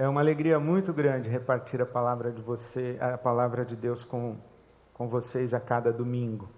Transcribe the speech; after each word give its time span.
É 0.00 0.08
uma 0.08 0.20
alegria 0.22 0.58
muito 0.58 0.94
grande 0.94 1.28
repartir 1.28 1.82
a 1.82 1.84
palavra 1.84 2.32
de 2.32 2.40
você, 2.40 2.96
a 2.98 3.18
palavra 3.18 3.66
de 3.66 3.76
Deus 3.76 4.02
com, 4.02 4.38
com 4.94 5.10
vocês 5.10 5.52
a 5.52 5.60
cada 5.60 5.92
domingo. 5.92 6.48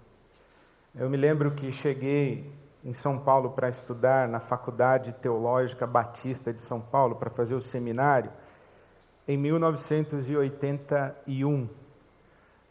Eu 0.95 1.09
me 1.09 1.17
lembro 1.17 1.51
que 1.51 1.69
cheguei 1.69 2.49
em 2.85 2.93
São 2.93 3.19
Paulo 3.19 3.51
para 3.51 3.67
estudar 3.67 4.29
na 4.29 4.39
Faculdade 4.39 5.11
Teológica 5.21 5.85
Batista 5.85 6.53
de 6.53 6.61
São 6.61 6.79
Paulo 6.79 7.17
para 7.17 7.29
fazer 7.29 7.53
o 7.53 7.61
seminário 7.61 8.31
em 9.27 9.35
1981. 9.35 11.69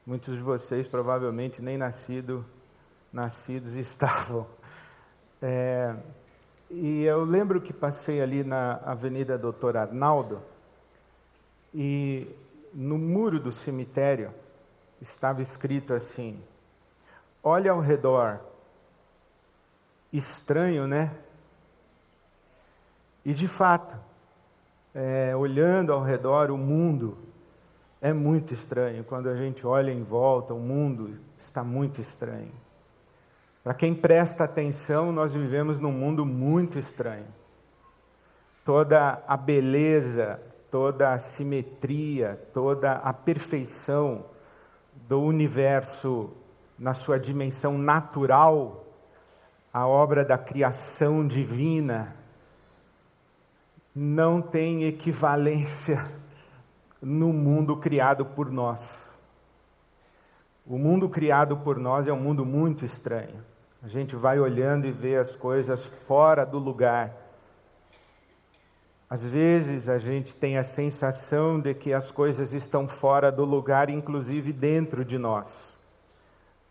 Muitos 0.06 0.34
de 0.34 0.40
vocês 0.40 0.88
provavelmente 0.88 1.60
nem 1.60 1.76
nascido, 1.76 2.46
nascidos 3.12 3.74
estavam. 3.76 4.46
É, 5.42 5.94
e 6.70 7.04
eu 7.04 7.24
lembro 7.24 7.60
que 7.60 7.74
passei 7.74 8.22
ali 8.22 8.42
na 8.42 8.80
Avenida 8.86 9.36
Doutor 9.36 9.76
Arnaldo 9.76 10.50
e 11.74 12.28
no 12.72 12.98
muro 12.98 13.38
do 13.40 13.52
cemitério 13.52 14.32
estava 15.00 15.42
escrito 15.42 15.94
assim: 15.94 16.42
Olha 17.42 17.72
ao 17.72 17.80
redor. 17.80 18.40
Estranho, 20.12 20.86
né? 20.86 21.10
E 23.24 23.32
de 23.32 23.48
fato, 23.48 23.94
é, 24.94 25.34
olhando 25.34 25.92
ao 25.92 26.02
redor, 26.02 26.50
o 26.50 26.58
mundo 26.58 27.16
é 28.00 28.12
muito 28.12 28.52
estranho. 28.52 29.04
Quando 29.04 29.28
a 29.28 29.36
gente 29.36 29.66
olha 29.66 29.90
em 29.90 30.02
volta, 30.02 30.52
o 30.52 30.58
mundo 30.58 31.18
está 31.38 31.64
muito 31.64 32.00
estranho. 32.00 32.52
Para 33.62 33.74
quem 33.74 33.94
presta 33.94 34.44
atenção, 34.44 35.12
nós 35.12 35.34
vivemos 35.34 35.78
num 35.78 35.92
mundo 35.92 36.26
muito 36.26 36.78
estranho. 36.78 37.26
Toda 38.64 39.22
a 39.26 39.36
beleza, 39.36 40.40
toda 40.72 41.12
a 41.12 41.18
simetria, 41.18 42.48
toda 42.54 42.92
a 42.92 43.12
perfeição 43.12 44.24
do 45.06 45.20
universo 45.20 46.30
na 46.78 46.94
sua 46.94 47.20
dimensão 47.20 47.76
natural, 47.76 48.86
a 49.70 49.86
obra 49.86 50.24
da 50.24 50.38
criação 50.38 51.28
divina, 51.28 52.16
não 53.94 54.40
tem 54.40 54.84
equivalência 54.84 56.02
no 57.02 57.34
mundo 57.34 57.76
criado 57.76 58.24
por 58.24 58.50
nós. 58.50 59.12
O 60.66 60.78
mundo 60.78 61.06
criado 61.06 61.58
por 61.58 61.78
nós 61.78 62.08
é 62.08 62.12
um 62.14 62.20
mundo 62.20 62.46
muito 62.46 62.82
estranho. 62.82 63.44
A 63.82 63.88
gente 63.88 64.16
vai 64.16 64.40
olhando 64.40 64.86
e 64.86 64.90
vê 64.90 65.16
as 65.18 65.36
coisas 65.36 65.84
fora 65.84 66.46
do 66.46 66.58
lugar. 66.58 67.14
Às 69.12 69.22
vezes 69.22 69.90
a 69.90 69.98
gente 69.98 70.34
tem 70.34 70.56
a 70.56 70.64
sensação 70.64 71.60
de 71.60 71.74
que 71.74 71.92
as 71.92 72.10
coisas 72.10 72.54
estão 72.54 72.88
fora 72.88 73.30
do 73.30 73.44
lugar, 73.44 73.90
inclusive 73.90 74.54
dentro 74.54 75.04
de 75.04 75.18
nós. 75.18 75.52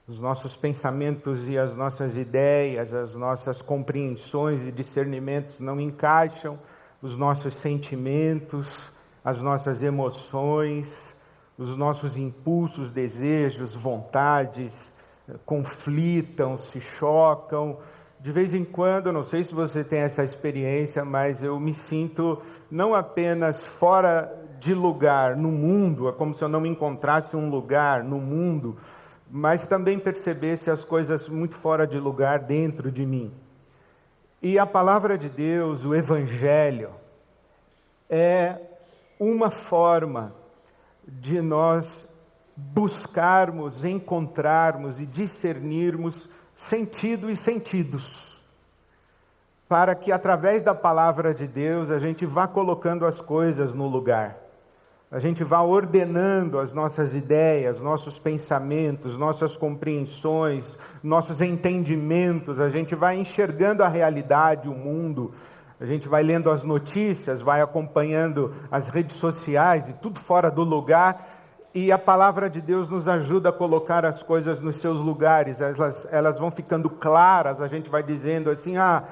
Os 0.08 0.20
nossos 0.20 0.58
pensamentos 0.58 1.48
e 1.48 1.56
as 1.56 1.76
nossas 1.76 2.18
ideias, 2.18 2.96
as 2.96 3.14
nossas 3.14 3.62
compreensões 3.62 4.66
e 4.66 4.72
discernimentos 4.72 5.60
não 5.60 5.80
encaixam, 5.80 6.58
os 7.00 7.16
nossos 7.16 7.54
sentimentos, 7.54 8.68
as 9.24 9.40
nossas 9.40 9.84
emoções, 9.84 11.14
os 11.60 11.78
nossos 11.78 12.18
impulsos, 12.18 12.90
desejos, 12.90 13.76
vontades, 13.76 14.92
conflitam, 15.46 16.58
se 16.58 16.82
chocam. 16.82 17.78
De 18.22 18.32
vez 18.32 18.54
em 18.54 18.64
quando, 18.64 19.12
não 19.12 19.24
sei 19.24 19.44
se 19.44 19.52
você 19.52 19.84
tem 19.84 19.98
essa 19.98 20.24
experiência, 20.24 21.04
mas 21.04 21.42
eu 21.42 21.60
me 21.60 21.74
sinto 21.74 22.40
não 22.70 22.94
apenas 22.94 23.64
fora 23.64 24.32
de 24.60 24.76
lugar 24.76 25.36
no 25.36 25.50
mundo, 25.50 26.08
é 26.08 26.12
como 26.12 26.36
se 26.36 26.44
eu 26.44 26.48
não 26.48 26.62
me 26.62 26.70
encontrasse 26.70 27.36
um 27.36 27.50
lugar 27.50 28.04
no 28.04 28.20
mundo, 28.20 28.78
mas 29.28 29.68
também 29.68 29.98
percebesse 29.98 30.70
as 30.70 30.84
coisas 30.84 31.28
muito 31.28 31.56
fora 31.56 31.88
de 31.88 31.98
lugar 31.98 32.38
dentro 32.38 32.92
de 32.92 33.08
mim. 33.08 33.34
E 34.40 34.60
a 34.60 34.68
palavra 34.68 35.18
de 35.18 35.28
Deus, 35.28 35.84
o 35.84 35.96
Evangelho, 35.96 36.92
é 38.08 38.56
uma 39.20 39.50
forma 39.50 40.32
de 41.08 41.42
nós 41.42 42.08
buscarmos, 42.56 43.84
encontrarmos 43.84 45.00
e 45.00 45.08
discernirmos 45.08 46.30
sentido 46.62 47.30
e 47.30 47.36
sentidos, 47.36 48.40
para 49.68 49.96
que 49.96 50.12
através 50.12 50.62
da 50.62 50.76
palavra 50.76 51.34
de 51.34 51.48
Deus 51.48 51.90
a 51.90 51.98
gente 51.98 52.24
vá 52.24 52.48
colocando 52.48 53.06
as 53.06 53.20
coisas 53.20 53.74
no 53.74 53.88
lugar, 53.88 54.38
a 55.12 55.20
gente 55.20 55.44
vá 55.44 55.62
ordenando 55.62 56.60
as 56.60 56.72
nossas 56.72 57.16
ideias, 57.16 57.82
nossos 57.82 58.20
pensamentos, 58.20 59.18
nossas 59.18 59.58
compreensões, 59.58 60.78
nossos 61.04 61.42
entendimentos, 61.42 62.60
a 62.60 62.70
gente 62.70 62.94
vai 62.94 63.18
enxergando 63.18 63.84
a 63.84 63.88
realidade, 63.88 64.70
o 64.70 64.74
mundo. 64.74 65.34
A 65.80 65.86
gente 65.86 66.08
vai 66.08 66.22
lendo 66.22 66.52
as 66.52 66.64
notícias, 66.64 67.42
vai 67.42 67.60
acompanhando 67.60 68.54
as 68.72 68.88
redes 68.88 69.18
sociais 69.18 69.90
e 69.90 69.94
tudo 69.94 70.20
fora 70.20 70.52
do 70.52 70.64
lugar, 70.64 71.31
e 71.74 71.92
a 71.92 71.98
palavra 71.98 72.50
de 72.50 72.60
Deus 72.60 72.90
nos 72.90 73.08
ajuda 73.08 73.50
a 73.50 73.54
colocar 73.54 74.06
as 74.06 74.22
coisas 74.22 74.60
nos 74.60 74.78
seus 74.78 75.00
lugares, 75.00 75.62
elas, 75.62 76.08
elas 76.12 76.38
vão 76.38 76.52
ficando 76.52 76.90
claras, 76.90 77.62
a 77.62 77.68
gente 77.68 77.90
vai 77.90 78.04
dizendo 78.04 78.50
assim, 78.50 78.78
ah, 78.78 79.04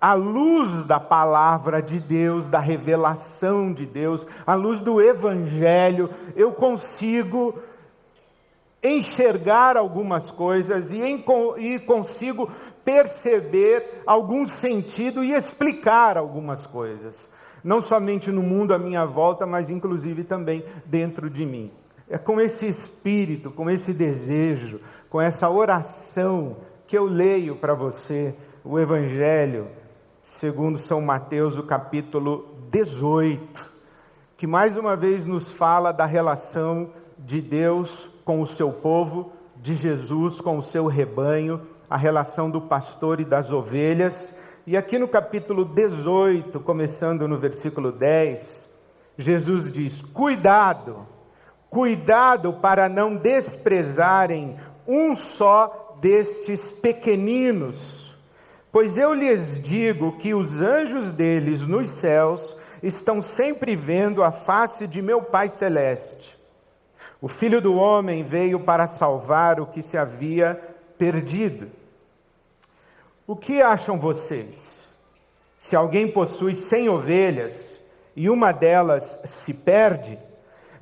a 0.00 0.14
luz 0.14 0.86
da 0.86 1.00
palavra 1.00 1.80
de 1.80 1.98
Deus, 1.98 2.46
da 2.46 2.58
revelação 2.58 3.72
de 3.72 3.86
Deus, 3.86 4.26
a 4.46 4.54
luz 4.54 4.80
do 4.80 5.00
Evangelho, 5.00 6.10
eu 6.36 6.52
consigo 6.52 7.58
enxergar 8.82 9.76
algumas 9.76 10.30
coisas 10.30 10.90
e, 10.90 11.00
em, 11.00 11.24
e 11.58 11.78
consigo 11.78 12.50
perceber 12.84 14.02
algum 14.04 14.46
sentido 14.46 15.22
e 15.22 15.32
explicar 15.32 16.18
algumas 16.18 16.66
coisas. 16.66 17.30
Não 17.62 17.80
somente 17.80 18.30
no 18.32 18.42
mundo 18.42 18.74
à 18.74 18.78
minha 18.78 19.06
volta, 19.06 19.46
mas 19.46 19.70
inclusive 19.70 20.24
também 20.24 20.64
dentro 20.84 21.30
de 21.30 21.46
mim. 21.46 21.70
É 22.12 22.18
com 22.18 22.38
esse 22.38 22.68
espírito, 22.68 23.50
com 23.50 23.70
esse 23.70 23.94
desejo, 23.94 24.82
com 25.08 25.18
essa 25.18 25.48
oração 25.48 26.58
que 26.86 26.94
eu 26.94 27.06
leio 27.06 27.56
para 27.56 27.72
você 27.72 28.34
o 28.62 28.78
Evangelho 28.78 29.66
segundo 30.22 30.76
São 30.76 31.00
Mateus, 31.00 31.56
o 31.56 31.62
capítulo 31.62 32.54
18, 32.70 33.64
que 34.36 34.46
mais 34.46 34.76
uma 34.76 34.94
vez 34.94 35.24
nos 35.24 35.52
fala 35.52 35.90
da 35.90 36.04
relação 36.04 36.90
de 37.18 37.40
Deus 37.40 38.10
com 38.26 38.42
o 38.42 38.46
seu 38.46 38.70
povo, 38.70 39.32
de 39.56 39.74
Jesus 39.74 40.38
com 40.38 40.58
o 40.58 40.62
seu 40.62 40.88
rebanho, 40.88 41.62
a 41.88 41.96
relação 41.96 42.50
do 42.50 42.60
pastor 42.60 43.20
e 43.20 43.24
das 43.24 43.50
ovelhas. 43.50 44.36
E 44.66 44.76
aqui 44.76 44.98
no 44.98 45.08
capítulo 45.08 45.64
18, 45.64 46.60
começando 46.60 47.26
no 47.26 47.38
versículo 47.38 47.90
10, 47.90 48.68
Jesus 49.16 49.72
diz: 49.72 50.02
Cuidado! 50.02 51.11
Cuidado 51.72 52.52
para 52.52 52.86
não 52.86 53.16
desprezarem 53.16 54.58
um 54.86 55.16
só 55.16 55.96
destes 56.02 56.78
pequeninos, 56.80 58.14
pois 58.70 58.98
eu 58.98 59.14
lhes 59.14 59.62
digo 59.62 60.18
que 60.18 60.34
os 60.34 60.60
anjos 60.60 61.12
deles 61.12 61.62
nos 61.62 61.88
céus 61.88 62.54
estão 62.82 63.22
sempre 63.22 63.74
vendo 63.74 64.22
a 64.22 64.30
face 64.30 64.86
de 64.86 65.00
meu 65.00 65.22
Pai 65.22 65.48
Celeste. 65.48 66.38
O 67.22 67.26
Filho 67.26 67.58
do 67.58 67.74
Homem 67.74 68.22
veio 68.22 68.60
para 68.60 68.86
salvar 68.86 69.58
o 69.58 69.64
que 69.64 69.80
se 69.80 69.96
havia 69.96 70.60
perdido. 70.98 71.70
O 73.26 73.34
que 73.34 73.62
acham 73.62 73.98
vocês? 73.98 74.76
Se 75.56 75.74
alguém 75.74 76.12
possui 76.12 76.54
cem 76.54 76.90
ovelhas 76.90 77.80
e 78.14 78.28
uma 78.28 78.52
delas 78.52 79.22
se 79.24 79.54
perde, 79.54 80.18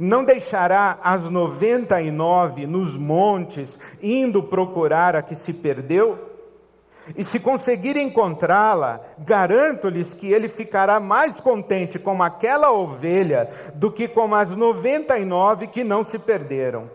não 0.00 0.24
deixará 0.24 0.98
as 1.02 1.24
noventa 1.24 2.00
e 2.00 2.10
nove 2.10 2.66
nos 2.66 2.96
montes, 2.96 3.78
indo 4.02 4.42
procurar 4.42 5.14
a 5.14 5.20
que 5.20 5.34
se 5.34 5.52
perdeu? 5.52 6.18
E 7.14 7.22
se 7.22 7.38
conseguir 7.38 7.98
encontrá-la, 7.98 9.00
garanto-lhes 9.18 10.14
que 10.14 10.32
ele 10.32 10.48
ficará 10.48 10.98
mais 10.98 11.38
contente 11.38 11.98
com 11.98 12.22
aquela 12.22 12.72
ovelha 12.72 13.50
do 13.74 13.92
que 13.92 14.08
com 14.08 14.34
as 14.34 14.56
noventa 14.56 15.18
e 15.18 15.24
nove 15.26 15.66
que 15.66 15.84
não 15.84 16.02
se 16.02 16.18
perderam. 16.18 16.90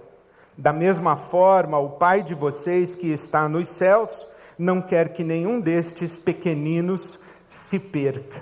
Da 0.58 0.74
mesma 0.74 1.16
forma, 1.16 1.78
o 1.78 1.92
Pai 1.92 2.24
de 2.24 2.34
vocês 2.34 2.96
que 2.96 3.12
está 3.12 3.48
nos 3.48 3.70
céus 3.70 4.10
não 4.58 4.82
quer 4.82 5.10
que 5.10 5.24
nenhum 5.24 5.60
destes 5.60 6.16
pequeninos 6.18 7.20
se 7.48 7.78
perca. 7.78 8.42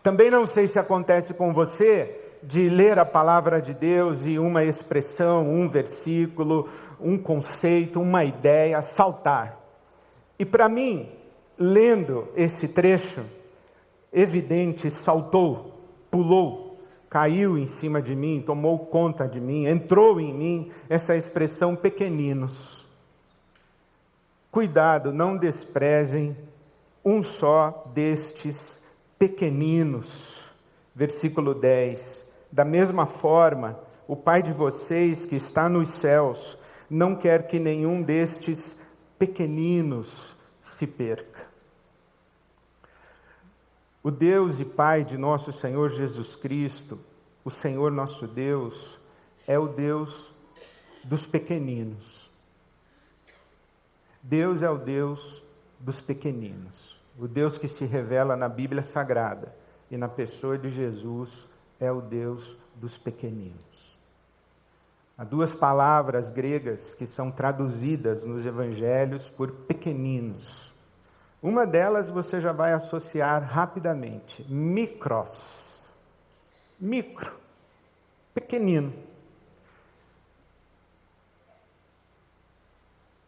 Também 0.00 0.30
não 0.30 0.46
sei 0.46 0.68
se 0.68 0.78
acontece 0.78 1.34
com 1.34 1.52
você, 1.52 2.19
de 2.42 2.68
ler 2.68 2.98
a 2.98 3.04
palavra 3.04 3.60
de 3.60 3.74
Deus 3.74 4.24
e 4.24 4.38
uma 4.38 4.64
expressão, 4.64 5.48
um 5.48 5.68
versículo, 5.68 6.68
um 7.00 7.18
conceito, 7.18 8.00
uma 8.00 8.24
ideia 8.24 8.82
saltar. 8.82 9.58
E 10.38 10.44
para 10.44 10.68
mim, 10.68 11.08
lendo 11.58 12.28
esse 12.36 12.68
trecho, 12.68 13.22
evidente 14.12 14.90
saltou 14.90 15.70
pulou, 16.10 16.82
caiu 17.08 17.56
em 17.56 17.66
cima 17.66 18.02
de 18.02 18.14
mim, 18.14 18.42
tomou 18.44 18.86
conta 18.86 19.26
de 19.26 19.40
mim, 19.40 19.66
entrou 19.66 20.20
em 20.20 20.34
mim, 20.34 20.72
essa 20.88 21.16
expressão 21.16 21.76
pequeninos. 21.76 22.84
Cuidado, 24.50 25.12
não 25.12 25.36
desprezem 25.36 26.36
um 27.04 27.22
só 27.22 27.90
destes 27.94 28.82
pequeninos. 29.18 30.36
Versículo 30.94 31.54
10. 31.54 32.19
Da 32.50 32.64
mesma 32.64 33.06
forma, 33.06 33.78
o 34.08 34.16
Pai 34.16 34.42
de 34.42 34.52
vocês 34.52 35.24
que 35.24 35.36
está 35.36 35.68
nos 35.68 35.88
céus 35.90 36.58
não 36.88 37.14
quer 37.14 37.46
que 37.46 37.58
nenhum 37.58 38.02
destes 38.02 38.76
pequeninos 39.18 40.34
se 40.64 40.86
perca. 40.86 41.46
O 44.02 44.10
Deus 44.10 44.58
e 44.58 44.64
Pai 44.64 45.04
de 45.04 45.16
nosso 45.16 45.52
Senhor 45.52 45.90
Jesus 45.90 46.34
Cristo, 46.34 46.98
o 47.44 47.50
Senhor 47.50 47.92
nosso 47.92 48.26
Deus, 48.26 48.98
é 49.46 49.58
o 49.58 49.68
Deus 49.68 50.34
dos 51.04 51.26
pequeninos. 51.26 52.30
Deus 54.22 54.62
é 54.62 54.70
o 54.70 54.78
Deus 54.78 55.42
dos 55.78 56.00
pequeninos. 56.00 56.98
O 57.18 57.28
Deus 57.28 57.58
que 57.58 57.68
se 57.68 57.84
revela 57.84 58.36
na 58.36 58.48
Bíblia 58.48 58.82
Sagrada 58.82 59.54
e 59.90 59.96
na 59.96 60.08
pessoa 60.08 60.58
de 60.58 60.70
Jesus 60.70 61.49
é 61.80 61.90
o 61.90 62.00
Deus 62.00 62.56
dos 62.76 62.96
pequeninos. 62.98 63.58
Há 65.16 65.24
duas 65.24 65.54
palavras 65.54 66.30
gregas 66.30 66.94
que 66.94 67.06
são 67.06 67.30
traduzidas 67.30 68.24
nos 68.24 68.46
evangelhos 68.46 69.28
por 69.28 69.50
pequeninos. 69.50 70.70
Uma 71.42 71.66
delas 71.66 72.08
você 72.08 72.40
já 72.40 72.52
vai 72.52 72.72
associar 72.72 73.42
rapidamente: 73.42 74.44
micros. 74.50 75.38
Micro. 76.78 77.32
Pequenino. 78.34 78.92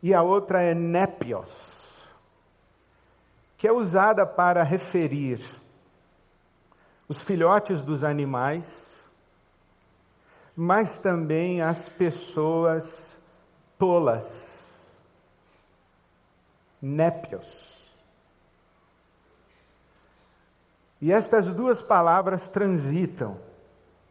E 0.03 0.13
a 0.13 0.23
outra 0.23 0.63
é 0.63 0.75
népios, 0.75 1.51
que 3.57 3.69
é 3.69 3.73
usada 3.73 4.27
para 4.27 4.63
referir 4.63 5.62
os 7.13 7.21
filhotes 7.21 7.83
dos 7.83 8.03
animais 8.03 8.91
mas 10.57 11.01
também 11.01 11.63
as 11.63 11.89
pessoas 11.89 13.17
tolas, 13.79 14.71
népios. 16.81 17.47
E 21.01 21.13
estas 21.13 21.47
duas 21.55 21.83
palavras 21.83 22.51
transitam 22.51 23.39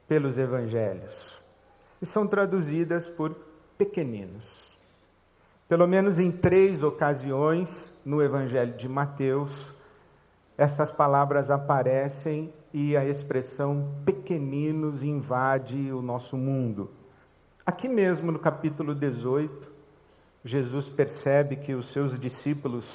pelos 0.07 0.37
evangelhos 0.37 1.13
e 2.01 2.05
são 2.05 2.27
traduzidas 2.27 3.07
por 3.07 3.33
pequeninos. 3.77 4.43
Pelo 5.69 5.87
menos 5.87 6.19
em 6.19 6.31
três 6.31 6.83
ocasiões 6.83 7.87
no 8.03 8.21
evangelho 8.21 8.73
de 8.73 8.89
Mateus, 8.89 9.51
essas 10.57 10.91
palavras 10.91 11.49
aparecem 11.49 12.53
e 12.73 12.95
a 12.95 13.05
expressão 13.05 13.95
pequeninos 14.05 15.03
invade 15.03 15.91
o 15.91 16.01
nosso 16.01 16.37
mundo. 16.37 16.89
Aqui 17.65 17.87
mesmo 17.87 18.31
no 18.31 18.39
capítulo 18.39 18.95
18, 18.95 19.71
Jesus 20.43 20.87
percebe 20.87 21.57
que 21.57 21.73
os 21.73 21.89
seus 21.89 22.19
discípulos 22.19 22.89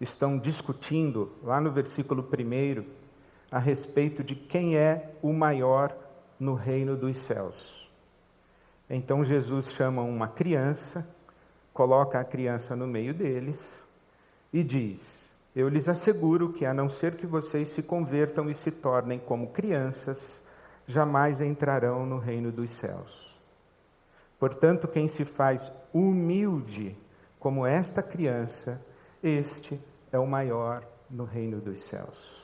estão 0.00 0.38
discutindo, 0.38 1.32
lá 1.42 1.60
no 1.60 1.70
versículo 1.70 2.22
1, 2.22 2.84
a 3.50 3.58
respeito 3.58 4.22
de 4.22 4.34
quem 4.34 4.76
é 4.76 5.14
o 5.22 5.32
maior 5.32 5.96
no 6.38 6.54
reino 6.54 6.96
dos 6.96 7.16
céus. 7.18 7.88
Então 8.88 9.24
Jesus 9.24 9.70
chama 9.72 10.02
uma 10.02 10.28
criança, 10.28 11.06
coloca 11.72 12.20
a 12.20 12.24
criança 12.24 12.76
no 12.76 12.86
meio 12.86 13.12
deles 13.12 13.62
e 14.52 14.62
diz: 14.62 15.20
eu 15.56 15.70
lhes 15.70 15.88
asseguro 15.88 16.52
que, 16.52 16.66
a 16.66 16.74
não 16.74 16.90
ser 16.90 17.16
que 17.16 17.26
vocês 17.26 17.70
se 17.70 17.82
convertam 17.82 18.50
e 18.50 18.54
se 18.54 18.70
tornem 18.70 19.18
como 19.18 19.48
crianças, 19.48 20.36
jamais 20.86 21.40
entrarão 21.40 22.04
no 22.04 22.18
reino 22.18 22.52
dos 22.52 22.70
céus. 22.72 23.34
Portanto, 24.38 24.86
quem 24.86 25.08
se 25.08 25.24
faz 25.24 25.72
humilde 25.94 26.94
como 27.40 27.64
esta 27.64 28.02
criança, 28.02 28.78
este 29.22 29.80
é 30.12 30.18
o 30.18 30.26
maior 30.26 30.86
no 31.08 31.24
reino 31.24 31.58
dos 31.58 31.80
céus. 31.80 32.36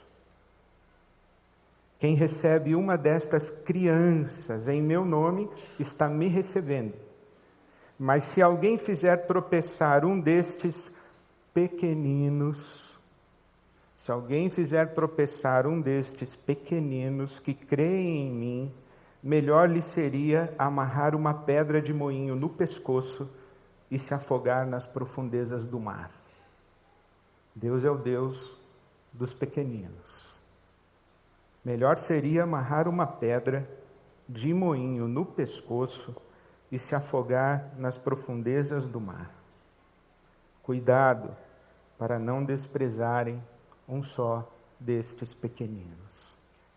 Quem 1.98 2.14
recebe 2.14 2.74
uma 2.74 2.96
destas 2.96 3.50
crianças 3.50 4.68
em 4.68 4.80
meu 4.80 5.04
nome 5.04 5.50
está 5.78 6.08
me 6.08 6.28
recebendo. 6.28 6.94
Mas 7.98 8.24
se 8.24 8.40
alguém 8.40 8.78
fizer 8.78 9.26
tropeçar 9.26 10.02
um 10.02 10.18
destes 10.18 10.90
pequeninos, 11.52 12.81
se 14.02 14.10
alguém 14.10 14.50
fizer 14.50 14.94
tropeçar 14.94 15.64
um 15.64 15.80
destes 15.80 16.34
pequeninos 16.34 17.38
que 17.38 17.54
creem 17.54 18.26
em 18.26 18.32
mim, 18.32 18.74
melhor 19.22 19.70
lhe 19.70 19.80
seria 19.80 20.52
amarrar 20.58 21.14
uma 21.14 21.32
pedra 21.32 21.80
de 21.80 21.94
moinho 21.94 22.34
no 22.34 22.48
pescoço 22.48 23.30
e 23.88 24.00
se 24.00 24.12
afogar 24.12 24.66
nas 24.66 24.84
profundezas 24.84 25.62
do 25.62 25.78
mar. 25.78 26.10
Deus 27.54 27.84
é 27.84 27.90
o 27.92 27.96
Deus 27.96 28.58
dos 29.12 29.32
pequeninos. 29.32 29.94
Melhor 31.64 31.96
seria 31.96 32.42
amarrar 32.42 32.88
uma 32.88 33.06
pedra 33.06 33.70
de 34.28 34.52
moinho 34.52 35.06
no 35.06 35.24
pescoço 35.24 36.12
e 36.72 36.76
se 36.76 36.92
afogar 36.92 37.70
nas 37.78 37.96
profundezas 37.96 38.84
do 38.84 39.00
mar. 39.00 39.30
Cuidado 40.60 41.30
para 41.96 42.18
não 42.18 42.44
desprezarem 42.44 43.40
um 43.92 44.02
só 44.02 44.50
destes 44.80 45.34
pequeninos. 45.34 45.92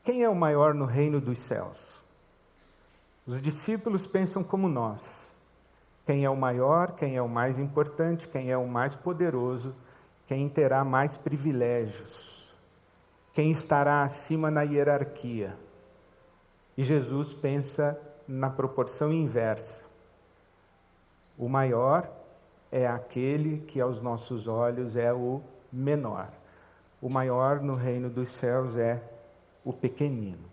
Quem 0.04 0.22
é 0.22 0.30
o 0.30 0.36
maior 0.36 0.74
no 0.74 0.86
reino 0.86 1.22
dos 1.22 1.40
céus? 1.40 1.80
Os 3.26 3.42
discípulos 3.42 4.06
pensam 4.06 4.44
como 4.44 4.68
nós. 4.68 5.24
Quem 6.06 6.26
é 6.26 6.30
o 6.30 6.36
maior, 6.36 6.92
quem 6.96 7.16
é 7.16 7.22
o 7.22 7.30
mais 7.30 7.58
importante, 7.58 8.28
quem 8.28 8.52
é 8.52 8.58
o 8.58 8.68
mais 8.68 8.94
poderoso, 8.94 9.74
quem 10.28 10.48
terá 10.50 10.84
mais 10.84 11.18
privilégios, 11.18 12.54
quem 13.34 13.52
estará 13.52 14.04
acima 14.04 14.52
na 14.52 14.62
hierarquia. 14.62 15.58
E 16.78 16.84
Jesus 16.84 17.34
pensa 17.34 18.00
na 18.28 18.50
proporção 18.50 19.12
inversa. 19.12 19.84
O 21.38 21.48
maior 21.48 22.08
é 22.72 22.86
aquele 22.86 23.60
que 23.66 23.80
aos 23.80 24.02
nossos 24.02 24.48
olhos 24.48 24.96
é 24.96 25.12
o 25.14 25.42
menor 25.72 26.30
o 27.06 27.10
maior 27.10 27.62
no 27.62 27.76
reino 27.76 28.10
dos 28.10 28.30
céus 28.30 28.76
é 28.76 29.00
o 29.64 29.72
pequenino. 29.72 30.44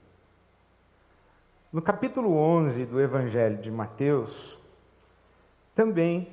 No 1.73 1.81
capítulo 1.81 2.37
11 2.37 2.85
do 2.85 3.01
Evangelho 3.01 3.57
de 3.57 3.71
Mateus, 3.71 4.59
também 5.75 6.29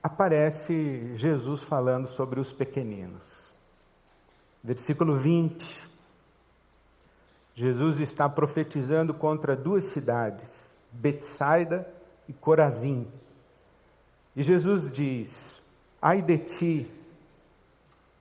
aparece 0.00 1.16
Jesus 1.16 1.64
falando 1.64 2.06
sobre 2.06 2.38
os 2.38 2.52
pequeninos. 2.52 3.36
Versículo 4.62 5.18
20. 5.18 5.84
Jesus 7.52 7.98
está 7.98 8.28
profetizando 8.28 9.12
contra 9.12 9.56
duas 9.56 9.82
cidades, 9.82 10.70
Betsaida 10.92 11.92
e 12.28 12.32
Corazim. 12.32 13.08
E 14.36 14.44
Jesus 14.44 14.92
diz: 14.92 15.50
Ai 16.00 16.22
de 16.22 16.38
ti, 16.38 16.90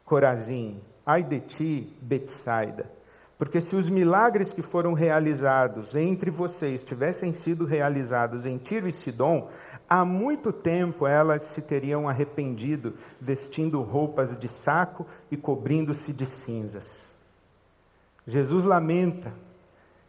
Corazim, 0.04 0.82
Ai 1.06 1.24
de 1.24 1.40
ti, 1.40 1.96
Betsaida, 2.02 2.90
porque 3.38 3.62
se 3.62 3.76
os 3.76 3.88
milagres 3.90 4.52
que 4.52 4.62
foram 4.62 4.94
realizados 4.94 5.96
entre 5.96 6.32
vocês 6.32 6.84
tivessem 6.84 7.32
sido 7.32 7.64
realizados 7.64 8.46
em 8.46 8.58
Tiro 8.58 8.88
e 8.88 8.92
Sidom, 8.92 9.50
há 9.88 10.04
muito 10.04 10.52
tempo 10.52 11.06
elas 11.06 11.44
se 11.44 11.62
teriam 11.62 12.10
arrependido, 12.10 12.96
vestindo 13.22 13.82
roupas 13.82 14.40
de 14.40 14.48
saco 14.48 15.06
e 15.30 15.38
cobrindo-se 15.38 16.12
de 16.12 16.26
cinzas. 16.26 17.08
Jesus 18.26 18.64
lamenta 18.64 19.32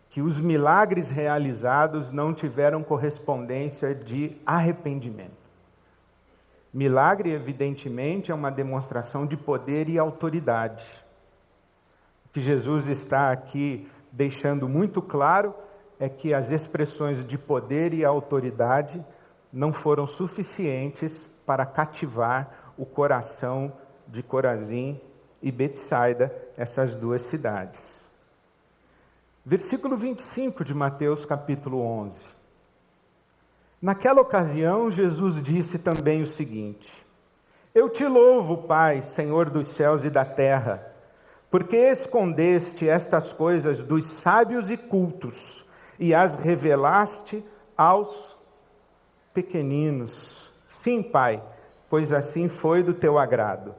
que 0.09 0.23
os 0.23 0.41
milagres 0.41 1.11
realizados 1.11 2.11
não 2.11 2.33
tiveram 2.33 2.83
correspondência 2.83 3.95
de 3.95 4.35
arrependimento. 4.47 5.46
Milagre, 6.77 7.31
evidentemente, 7.31 8.31
é 8.31 8.35
uma 8.35 8.51
demonstração 8.51 9.25
de 9.25 9.35
poder 9.35 9.89
e 9.89 9.99
autoridade. 9.99 10.85
O 12.27 12.29
que 12.35 12.39
Jesus 12.39 12.87
está 12.87 13.33
aqui 13.33 13.91
deixando 14.13 14.69
muito 14.69 15.01
claro 15.01 15.55
é 15.99 16.07
que 16.07 16.35
as 16.35 16.51
expressões 16.51 17.25
de 17.25 17.39
poder 17.39 17.95
e 17.95 18.05
autoridade 18.05 19.03
não 19.51 19.73
foram 19.73 20.07
suficientes 20.07 21.27
para 21.47 21.65
cativar 21.65 22.75
o 22.77 22.85
coração 22.85 23.73
de 24.07 24.23
Corazim 24.23 25.01
e 25.41 25.51
Betsaida, 25.51 26.31
essas 26.59 26.95
duas 26.95 27.23
cidades. 27.23 28.05
Versículo 29.47 29.97
25 29.97 30.63
de 30.63 30.75
Mateus, 30.75 31.25
capítulo 31.25 31.81
11. 31.81 32.36
Naquela 33.81 34.23
ocasião, 34.23 34.91
Jesus 34.91 35.43
disse 35.43 35.79
também 35.79 36.23
o 36.23 36.27
seguinte: 36.27 36.91
Eu 37.75 37.89
te 37.89 38.07
louvo, 38.07 38.67
Pai, 38.67 39.03
Senhor 39.03 39.51
dos 39.51 39.69
céus 39.69 40.05
e 40.05 40.11
da 40.11 40.25
terra, 40.25 40.95
porque 41.51 41.77
escondeste 41.77 42.89
estas 42.89 43.33
coisas 43.33 43.83
dos 43.83 44.05
sábios 44.05 44.71
e 44.71 44.77
cultos 44.77 45.65
e 45.99 46.15
as 46.15 46.39
revelaste 46.39 47.45
aos 47.77 48.37
pequeninos. 49.35 50.51
Sim, 50.67 51.03
Pai, 51.03 51.43
pois 51.91 52.13
assim 52.13 52.49
foi 52.49 52.83
do 52.83 52.95
teu 52.95 53.19
agrado. 53.19 53.75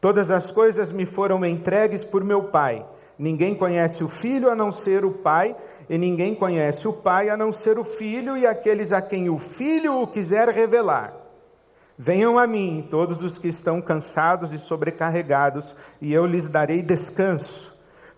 Todas 0.00 0.30
as 0.30 0.50
coisas 0.50 0.92
me 0.92 1.06
foram 1.06 1.44
entregues 1.44 2.02
por 2.04 2.24
meu 2.24 2.44
Pai. 2.44 2.84
Ninguém 3.18 3.54
conhece 3.54 4.02
o 4.02 4.08
Filho 4.08 4.50
a 4.50 4.54
não 4.54 4.72
ser 4.72 5.04
o 5.04 5.12
Pai, 5.12 5.56
e 5.88 5.98
ninguém 5.98 6.34
conhece 6.34 6.86
o 6.88 6.92
Pai 6.92 7.28
a 7.28 7.36
não 7.36 7.52
ser 7.52 7.78
o 7.78 7.84
Filho 7.84 8.36
e 8.36 8.46
aqueles 8.46 8.92
a 8.92 9.02
quem 9.02 9.28
o 9.28 9.38
Filho 9.38 10.00
o 10.00 10.06
quiser 10.06 10.48
revelar. 10.48 11.12
Venham 11.96 12.38
a 12.38 12.46
mim, 12.46 12.86
todos 12.90 13.22
os 13.22 13.38
que 13.38 13.48
estão 13.48 13.80
cansados 13.80 14.52
e 14.52 14.58
sobrecarregados, 14.58 15.74
e 16.00 16.12
eu 16.12 16.26
lhes 16.26 16.50
darei 16.50 16.82
descanso. 16.82 17.72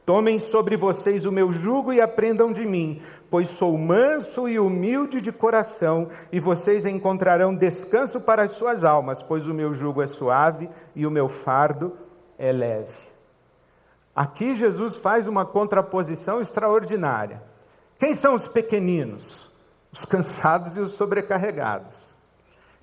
Tomem 0.06 0.38
sobre 0.38 0.76
vocês 0.76 1.26
o 1.26 1.32
meu 1.32 1.52
jugo 1.52 1.92
e 1.92 2.00
aprendam 2.00 2.52
de 2.52 2.64
mim, 2.64 3.02
pois 3.30 3.48
sou 3.48 3.76
manso 3.76 4.48
e 4.48 4.58
humilde 4.58 5.20
de 5.20 5.30
coração, 5.30 6.08
e 6.32 6.40
vocês 6.40 6.86
encontrarão 6.86 7.54
descanso 7.54 8.22
para 8.22 8.44
as 8.44 8.52
suas 8.52 8.82
almas, 8.82 9.22
pois 9.22 9.46
o 9.46 9.52
meu 9.52 9.74
jugo 9.74 10.00
é 10.00 10.06
suave 10.06 10.70
e 10.94 11.06
o 11.06 11.10
meu 11.10 11.28
fardo 11.28 11.92
é 12.38 12.52
leve. 12.52 13.06
Aqui 14.14 14.54
Jesus 14.54 14.96
faz 14.96 15.26
uma 15.26 15.44
contraposição 15.44 16.40
extraordinária. 16.40 17.42
Quem 17.98 18.14
são 18.14 18.34
os 18.34 18.46
pequeninos? 18.48 19.36
Os 19.92 20.04
cansados 20.04 20.76
e 20.76 20.80
os 20.80 20.92
sobrecarregados. 20.92 22.14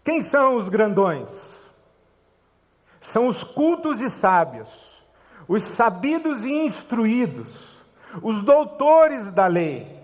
Quem 0.04 0.24
são 0.24 0.56
os 0.56 0.70
grandões? 0.70 1.30
São 3.00 3.28
os 3.28 3.44
cultos 3.44 4.02
e 4.02 4.10
sábios, 4.10 4.70
os 5.48 5.64
sabidos 5.64 6.44
e 6.44 6.52
instruídos, 6.52 7.82
os 8.22 8.44
doutores 8.44 9.32
da 9.34 9.46
lei, 9.46 10.04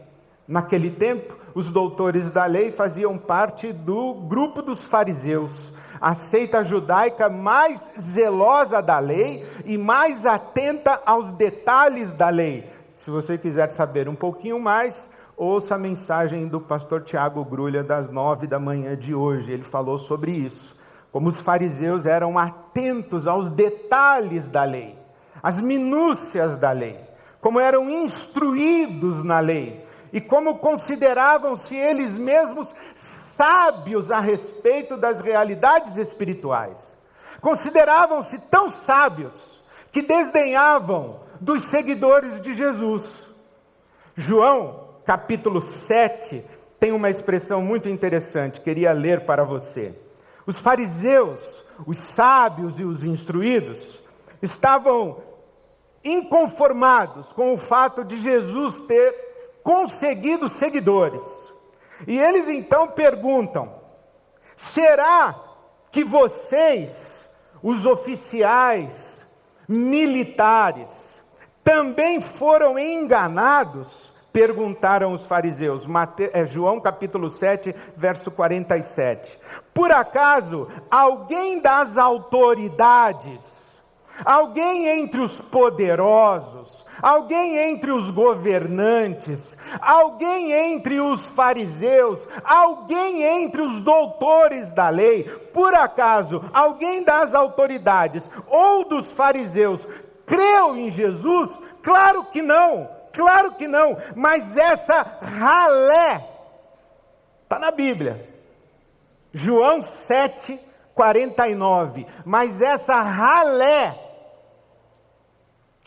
Naquele 0.50 0.90
tempo, 0.90 1.36
os 1.54 1.70
doutores 1.70 2.32
da 2.32 2.44
lei 2.46 2.72
faziam 2.72 3.20
parte 3.20 3.72
do 3.72 4.16
grupo 4.16 4.64
dos 4.64 4.82
fariseus, 4.82 5.54
a 6.02 6.16
seita 6.16 6.64
judaica 6.64 7.30
mais 7.30 7.94
zelosa 8.00 8.82
da 8.82 8.98
lei 8.98 9.48
e 9.64 9.78
mais 9.78 10.26
atenta 10.26 11.04
aos 11.06 11.32
detalhes 11.34 12.16
da 12.16 12.30
lei. 12.30 12.68
Se 13.10 13.12
você 13.12 13.40
quiser 13.40 13.72
saber 13.72 14.08
um 14.08 14.14
pouquinho 14.14 14.60
mais, 14.60 15.10
ouça 15.36 15.74
a 15.74 15.80
mensagem 15.80 16.48
do 16.48 16.62
pastor 16.62 17.02
Tiago 17.02 17.44
Grulha 17.44 17.84
das 17.84 18.12
nove 18.12 18.46
da 18.46 18.60
manhã 18.60 18.96
de 18.96 19.16
hoje. 19.16 19.52
Ele 19.52 19.64
falou 19.64 19.98
sobre 19.98 20.32
isso. 20.32 20.78
Como 21.12 21.28
os 21.28 21.40
fariseus 21.40 22.06
eram 22.06 22.38
atentos 22.38 23.26
aos 23.26 23.50
detalhes 23.50 24.48
da 24.48 24.64
lei, 24.64 24.96
às 25.42 25.60
minúcias 25.60 26.56
da 26.58 26.72
lei, 26.72 27.00
como 27.42 27.60
eram 27.60 27.90
instruídos 27.90 29.24
na 29.24 29.40
lei 29.40 29.84
e 30.14 30.22
como 30.22 30.60
consideravam-se 30.60 31.76
eles 31.76 32.16
mesmos 32.16 32.68
sábios 32.94 34.12
a 34.12 34.20
respeito 34.20 34.96
das 34.96 35.20
realidades 35.20 35.98
espirituais. 35.98 36.96
Consideravam-se 37.42 38.38
tão 38.52 38.70
sábios 38.70 39.64
que 39.92 40.04
desdenhavam 40.04 41.28
dos 41.40 41.64
seguidores 41.64 42.42
de 42.42 42.54
Jesus. 42.54 43.04
João, 44.16 44.90
capítulo 45.06 45.62
7, 45.62 46.44
tem 46.80 46.92
uma 46.92 47.10
expressão 47.10 47.62
muito 47.62 47.90
interessante, 47.90 48.62
queria 48.62 48.92
ler 48.92 49.26
para 49.26 49.44
você. 49.44 49.94
Os 50.46 50.58
fariseus, 50.58 51.40
os 51.86 51.98
sábios 51.98 52.80
e 52.80 52.84
os 52.84 53.04
instruídos, 53.04 54.00
estavam 54.42 55.24
inconformados 56.04 57.32
com 57.34 57.54
o 57.54 57.58
fato 57.58 58.04
de 58.04 58.18
Jesus 58.18 58.82
ter 58.82 59.14
conseguido 59.64 60.48
seguidores. 60.48 61.24
E 62.08 62.20
eles 62.20 62.48
então 62.48 62.90
perguntam: 62.90 63.74
será 64.56 65.36
que 65.92 66.04
vocês, 66.04 67.26
os 67.62 67.86
oficiais 67.86 69.30
militares, 69.68 71.09
também 71.64 72.22
foram 72.22 72.78
enganados? 72.78 74.10
Perguntaram 74.32 75.14
os 75.14 75.26
fariseus, 75.26 75.86
Mate... 75.88 76.30
é, 76.34 76.46
João 76.46 76.80
capítulo 76.80 77.30
7, 77.30 77.74
verso 77.98 78.30
47. 78.30 79.38
Por 79.74 79.92
acaso 79.92 80.68
alguém 80.90 81.60
das 81.60 81.98
autoridades, 81.98 83.60
alguém 84.24 84.88
entre 84.88 85.20
os 85.22 85.40
poderosos, 85.40 86.86
alguém 87.02 87.58
entre 87.58 87.92
os 87.92 88.10
governantes, 88.12 89.58
alguém 89.82 90.52
entre 90.52 91.00
os 91.00 91.26
fariseus, 91.28 92.28
alguém 92.44 93.24
entre 93.24 93.62
os 93.62 93.82
doutores 93.82 94.72
da 94.74 94.90
lei, 94.90 95.24
por 95.54 95.74
acaso 95.74 96.44
alguém 96.54 97.04
das 97.04 97.34
autoridades 97.34 98.30
ou 98.48 98.86
dos 98.86 99.12
fariseus 99.12 99.88
creu 100.30 100.78
em 100.78 100.90
Jesus? 100.90 101.52
Claro 101.82 102.26
que 102.26 102.42
não, 102.42 102.88
claro 103.12 103.56
que 103.56 103.68
não, 103.68 103.98
mas 104.16 104.56
essa 104.56 105.02
ralé 105.02 106.24
está 107.44 107.60
na 107.60 107.72
Bíblia. 107.72 108.30
João 109.34 109.82
7, 109.82 110.60
49. 110.94 112.06
Mas 112.24 112.62
essa 112.62 113.02
ralé 113.02 113.96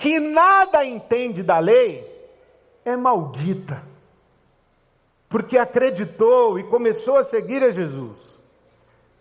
que 0.03 0.19
nada 0.19 0.85
entende 0.85 1.45
da 1.45 1.61
lei, 1.61 2.11
é 2.85 2.97
maldita, 2.97 3.81
porque 5.29 5.57
acreditou 5.57 6.59
e 6.59 6.65
começou 6.65 7.19
a 7.19 7.25
seguir 7.25 7.63
a 7.63 7.71
Jesus. 7.71 8.17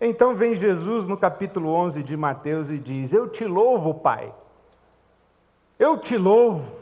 Então 0.00 0.34
vem 0.34 0.56
Jesus 0.56 1.06
no 1.06 1.16
capítulo 1.16 1.68
11 1.72 2.02
de 2.02 2.16
Mateus 2.16 2.68
e 2.68 2.78
diz: 2.78 3.12
Eu 3.12 3.28
te 3.28 3.44
louvo, 3.44 3.94
Pai, 3.94 4.34
eu 5.78 5.98
te 5.98 6.16
louvo, 6.16 6.80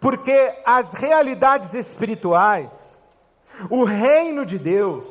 porque 0.00 0.52
as 0.64 0.92
realidades 0.92 1.74
espirituais, 1.74 2.96
o 3.68 3.84
reino 3.84 4.44
de 4.44 4.58
Deus, 4.58 5.04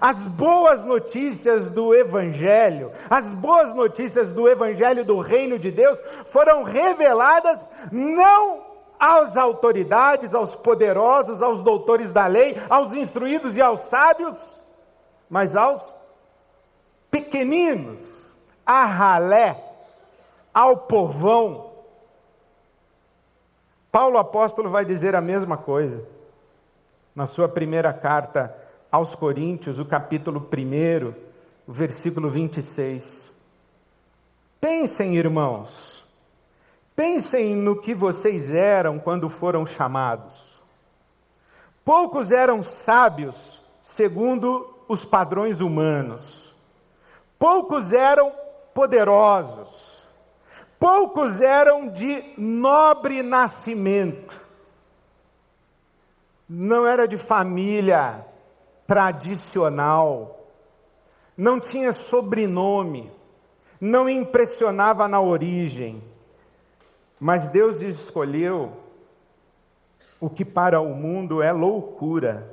as 0.00 0.24
boas 0.28 0.84
notícias 0.84 1.70
do 1.70 1.94
Evangelho, 1.94 2.92
as 3.08 3.32
boas 3.32 3.74
notícias 3.74 4.28
do 4.30 4.48
Evangelho 4.48 5.04
do 5.04 5.20
Reino 5.20 5.58
de 5.58 5.70
Deus 5.70 5.98
foram 6.26 6.62
reveladas 6.62 7.68
não 7.90 8.66
às 8.98 9.36
autoridades, 9.36 10.34
aos 10.34 10.54
poderosos, 10.54 11.42
aos 11.42 11.60
doutores 11.60 12.12
da 12.12 12.26
lei, 12.26 12.60
aos 12.68 12.94
instruídos 12.94 13.56
e 13.56 13.62
aos 13.62 13.80
sábios, 13.80 14.36
mas 15.28 15.56
aos 15.56 15.86
pequeninos, 17.10 17.98
a 18.64 18.84
ralé, 18.84 19.56
ao 20.52 20.76
povão. 20.76 21.65
Paulo 23.96 24.18
apóstolo 24.18 24.68
vai 24.68 24.84
dizer 24.84 25.16
a 25.16 25.22
mesma 25.22 25.56
coisa 25.56 26.06
na 27.14 27.24
sua 27.24 27.48
primeira 27.48 27.94
carta 27.94 28.54
aos 28.92 29.14
Coríntios, 29.14 29.78
o 29.78 29.86
capítulo 29.86 30.38
1, 30.38 31.14
o 31.66 31.72
versículo 31.72 32.28
26. 32.28 33.26
Pensem, 34.60 35.16
irmãos, 35.16 36.04
pensem 36.94 37.56
no 37.56 37.80
que 37.80 37.94
vocês 37.94 38.54
eram 38.54 38.98
quando 38.98 39.30
foram 39.30 39.66
chamados. 39.66 40.60
Poucos 41.82 42.30
eram 42.30 42.62
sábios, 42.62 43.62
segundo 43.82 44.74
os 44.86 45.06
padrões 45.06 45.62
humanos. 45.62 46.54
Poucos 47.38 47.94
eram 47.94 48.30
poderosos. 48.74 49.75
Poucos 50.78 51.40
eram 51.40 51.88
de 51.88 52.22
nobre 52.36 53.22
nascimento. 53.22 54.38
Não 56.48 56.86
era 56.86 57.08
de 57.08 57.16
família 57.16 58.24
tradicional, 58.86 60.46
não 61.36 61.58
tinha 61.58 61.92
sobrenome, 61.92 63.10
não 63.80 64.08
impressionava 64.08 65.08
na 65.08 65.20
origem, 65.20 66.02
mas 67.18 67.48
Deus 67.48 67.80
escolheu 67.80 68.76
o 70.20 70.30
que 70.30 70.44
para 70.44 70.80
o 70.80 70.94
mundo 70.94 71.42
é 71.42 71.52
loucura, 71.52 72.48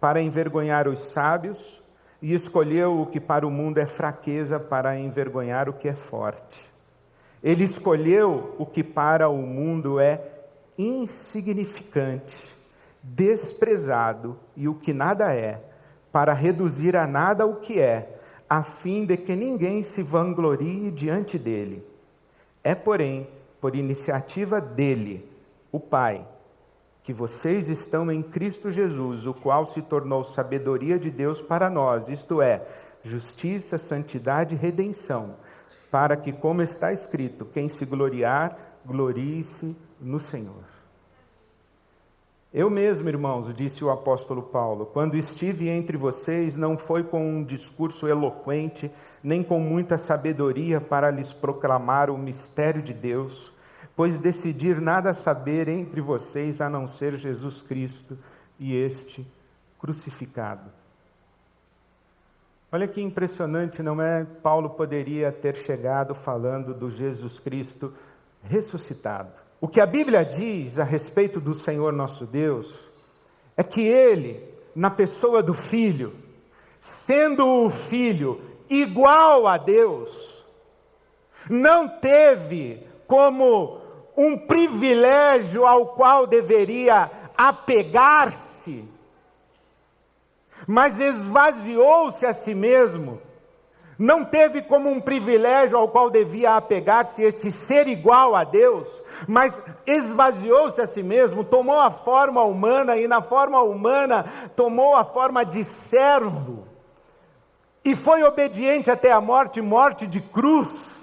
para 0.00 0.22
envergonhar 0.22 0.88
os 0.88 1.00
sábios, 1.00 1.82
e 2.20 2.32
escolheu 2.32 3.00
o 3.02 3.06
que 3.06 3.20
para 3.20 3.46
o 3.46 3.50
mundo 3.50 3.78
é 3.78 3.86
fraqueza, 3.86 4.58
para 4.58 4.98
envergonhar 4.98 5.68
o 5.68 5.74
que 5.74 5.88
é 5.88 5.94
forte. 5.94 6.63
Ele 7.44 7.64
escolheu 7.64 8.54
o 8.58 8.64
que 8.64 8.82
para 8.82 9.28
o 9.28 9.36
mundo 9.36 10.00
é 10.00 10.18
insignificante, 10.78 12.34
desprezado 13.02 14.38
e 14.56 14.66
o 14.66 14.74
que 14.74 14.94
nada 14.94 15.30
é, 15.34 15.60
para 16.10 16.32
reduzir 16.32 16.96
a 16.96 17.06
nada 17.06 17.44
o 17.44 17.56
que 17.56 17.78
é, 17.78 18.18
a 18.48 18.62
fim 18.62 19.04
de 19.04 19.18
que 19.18 19.36
ninguém 19.36 19.82
se 19.82 20.02
vanglorie 20.02 20.90
diante 20.90 21.38
dele. 21.38 21.84
É, 22.62 22.74
porém, 22.74 23.28
por 23.60 23.76
iniciativa 23.76 24.58
dele, 24.58 25.28
o 25.70 25.78
Pai, 25.78 26.26
que 27.02 27.12
vocês 27.12 27.68
estão 27.68 28.10
em 28.10 28.22
Cristo 28.22 28.72
Jesus, 28.72 29.26
o 29.26 29.34
qual 29.34 29.66
se 29.66 29.82
tornou 29.82 30.24
sabedoria 30.24 30.98
de 30.98 31.10
Deus 31.10 31.42
para 31.42 31.68
nós, 31.68 32.08
isto 32.08 32.40
é, 32.40 32.62
justiça, 33.02 33.76
santidade 33.76 34.54
e 34.54 34.58
redenção, 34.58 35.36
para 35.94 36.16
que, 36.16 36.32
como 36.32 36.60
está 36.60 36.92
escrito, 36.92 37.44
quem 37.44 37.68
se 37.68 37.84
gloriar, 37.84 38.58
glorie-se 38.84 39.76
no 40.00 40.18
Senhor. 40.18 40.64
Eu 42.52 42.68
mesmo, 42.68 43.08
irmãos, 43.08 43.54
disse 43.54 43.84
o 43.84 43.90
apóstolo 43.92 44.42
Paulo, 44.42 44.86
quando 44.86 45.16
estive 45.16 45.68
entre 45.68 45.96
vocês, 45.96 46.56
não 46.56 46.76
foi 46.76 47.04
com 47.04 47.24
um 47.24 47.44
discurso 47.44 48.08
eloquente, 48.08 48.90
nem 49.22 49.40
com 49.40 49.60
muita 49.60 49.96
sabedoria 49.96 50.80
para 50.80 51.12
lhes 51.12 51.32
proclamar 51.32 52.10
o 52.10 52.18
mistério 52.18 52.82
de 52.82 52.92
Deus, 52.92 53.52
pois 53.94 54.18
decidir 54.18 54.80
nada 54.80 55.14
saber 55.14 55.68
entre 55.68 56.00
vocês 56.00 56.60
a 56.60 56.68
não 56.68 56.88
ser 56.88 57.16
Jesus 57.16 57.62
Cristo 57.62 58.18
e 58.58 58.74
este 58.74 59.24
crucificado. 59.78 60.72
Olha 62.74 62.88
que 62.88 63.00
impressionante, 63.00 63.84
não 63.84 64.02
é? 64.02 64.26
Paulo 64.42 64.70
poderia 64.70 65.30
ter 65.30 65.54
chegado 65.54 66.12
falando 66.12 66.74
do 66.74 66.90
Jesus 66.90 67.38
Cristo 67.38 67.94
ressuscitado. 68.42 69.30
O 69.60 69.68
que 69.68 69.80
a 69.80 69.86
Bíblia 69.86 70.24
diz 70.24 70.80
a 70.80 70.82
respeito 70.82 71.38
do 71.38 71.54
Senhor 71.54 71.92
nosso 71.92 72.26
Deus 72.26 72.76
é 73.56 73.62
que 73.62 73.80
ele, 73.80 74.42
na 74.74 74.90
pessoa 74.90 75.40
do 75.40 75.54
Filho, 75.54 76.14
sendo 76.80 77.46
o 77.46 77.70
Filho 77.70 78.40
igual 78.68 79.46
a 79.46 79.56
Deus, 79.56 80.10
não 81.48 81.88
teve 81.88 82.84
como 83.06 83.78
um 84.16 84.36
privilégio 84.36 85.64
ao 85.64 85.94
qual 85.94 86.26
deveria 86.26 87.08
apegar-se, 87.38 88.84
mas 90.66 90.98
esvaziou-se 90.98 92.24
a 92.24 92.32
si 92.34 92.54
mesmo, 92.54 93.20
não 93.98 94.24
teve 94.24 94.62
como 94.62 94.90
um 94.90 95.00
privilégio 95.00 95.78
ao 95.78 95.88
qual 95.88 96.10
devia 96.10 96.56
apegar-se 96.56 97.22
esse 97.22 97.52
ser 97.52 97.86
igual 97.86 98.34
a 98.34 98.42
Deus, 98.42 98.88
mas 99.28 99.60
esvaziou-se 99.86 100.80
a 100.80 100.86
si 100.86 101.02
mesmo, 101.02 101.44
tomou 101.44 101.78
a 101.78 101.90
forma 101.90 102.42
humana 102.42 102.96
e 102.96 103.06
na 103.06 103.22
forma 103.22 103.60
humana 103.62 104.50
tomou 104.56 104.96
a 104.96 105.04
forma 105.04 105.44
de 105.44 105.64
servo 105.64 106.66
e 107.84 107.94
foi 107.94 108.22
obediente 108.24 108.90
até 108.90 109.12
a 109.12 109.20
morte 109.20 109.60
morte 109.60 110.06
de 110.06 110.20
cruz. 110.20 110.94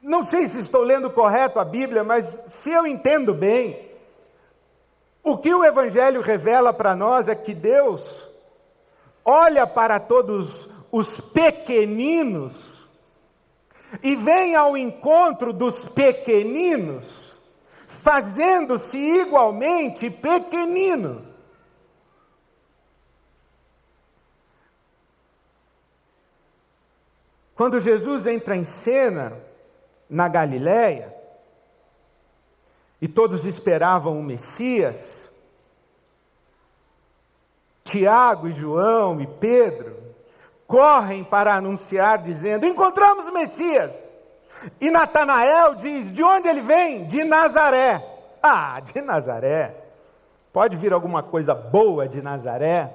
Não 0.00 0.22
sei 0.22 0.46
se 0.46 0.60
estou 0.60 0.82
lendo 0.82 1.10
correto 1.10 1.58
a 1.58 1.64
Bíblia, 1.64 2.04
mas 2.04 2.26
se 2.26 2.70
eu 2.70 2.86
entendo 2.86 3.34
bem, 3.34 3.83
o 5.24 5.38
que 5.38 5.52
o 5.54 5.64
Evangelho 5.64 6.20
revela 6.20 6.70
para 6.72 6.94
nós 6.94 7.28
é 7.28 7.34
que 7.34 7.54
Deus 7.54 8.02
olha 9.24 9.66
para 9.66 9.98
todos 9.98 10.68
os 10.92 11.18
pequeninos 11.18 12.54
e 14.02 14.14
vem 14.14 14.54
ao 14.54 14.76
encontro 14.76 15.50
dos 15.52 15.88
pequeninos, 15.88 17.06
fazendo-se 17.86 18.98
igualmente 18.98 20.10
pequenino. 20.10 21.24
Quando 27.54 27.80
Jesus 27.80 28.26
entra 28.26 28.56
em 28.56 28.64
cena 28.64 29.32
na 30.10 30.28
Galiléia, 30.28 31.13
e 33.04 33.08
todos 33.08 33.44
esperavam 33.44 34.18
o 34.18 34.22
Messias, 34.22 35.28
Tiago 37.84 38.48
e 38.48 38.52
João 38.54 39.20
e 39.20 39.26
Pedro 39.26 39.94
correm 40.66 41.22
para 41.22 41.54
anunciar, 41.54 42.22
dizendo: 42.22 42.64
Encontramos 42.64 43.26
o 43.26 43.34
Messias. 43.34 43.94
E 44.80 44.90
Natanael 44.90 45.74
diz: 45.74 46.14
De 46.14 46.22
onde 46.22 46.48
ele 46.48 46.62
vem? 46.62 47.06
De 47.06 47.22
Nazaré. 47.24 48.02
Ah, 48.42 48.80
de 48.80 49.00
Nazaré. 49.02 49.74
Pode 50.50 50.74
vir 50.76 50.92
alguma 50.94 51.22
coisa 51.22 51.54
boa 51.54 52.08
de 52.08 52.22
Nazaré? 52.22 52.90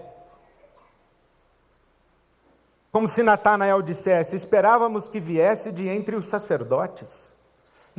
Como 2.92 3.08
se 3.08 3.22
Natanael 3.22 3.84
dissesse: 3.84 4.36
Esperávamos 4.36 5.08
que 5.08 5.20
viesse 5.20 5.72
de 5.72 5.88
entre 5.88 6.16
os 6.16 6.28
sacerdotes, 6.30 7.29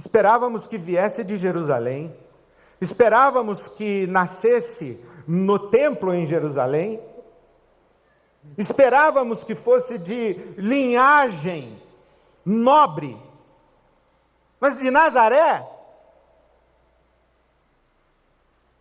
esperávamos 0.01 0.67
que 0.67 0.79
viesse 0.79 1.23
de 1.23 1.37
Jerusalém, 1.37 2.15
esperávamos 2.81 3.69
que 3.69 4.07
nascesse 4.07 5.05
no 5.27 5.59
templo 5.59 6.13
em 6.13 6.27
Jerusalém, 6.27 7.01
Esperávamos 8.57 9.45
que 9.45 9.55
fosse 9.55 9.99
de 9.99 10.33
linhagem 10.57 11.81
nobre, 12.45 13.17
mas 14.59 14.79
de 14.79 14.91
Nazaré. 14.91 15.67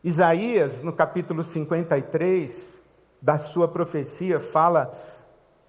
Isaías, 0.04 0.82
no 0.82 0.94
capítulo 0.94 1.44
53 1.44 2.78
da 3.22 3.38
sua 3.38 3.68
profecia, 3.68 4.40
fala 4.40 4.98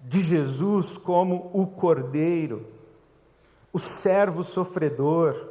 de 0.01 0.23
Jesus 0.23 0.97
como 0.97 1.51
o 1.53 1.67
cordeiro, 1.67 2.67
o 3.73 3.79
servo 3.79 4.43
sofredor. 4.43 5.49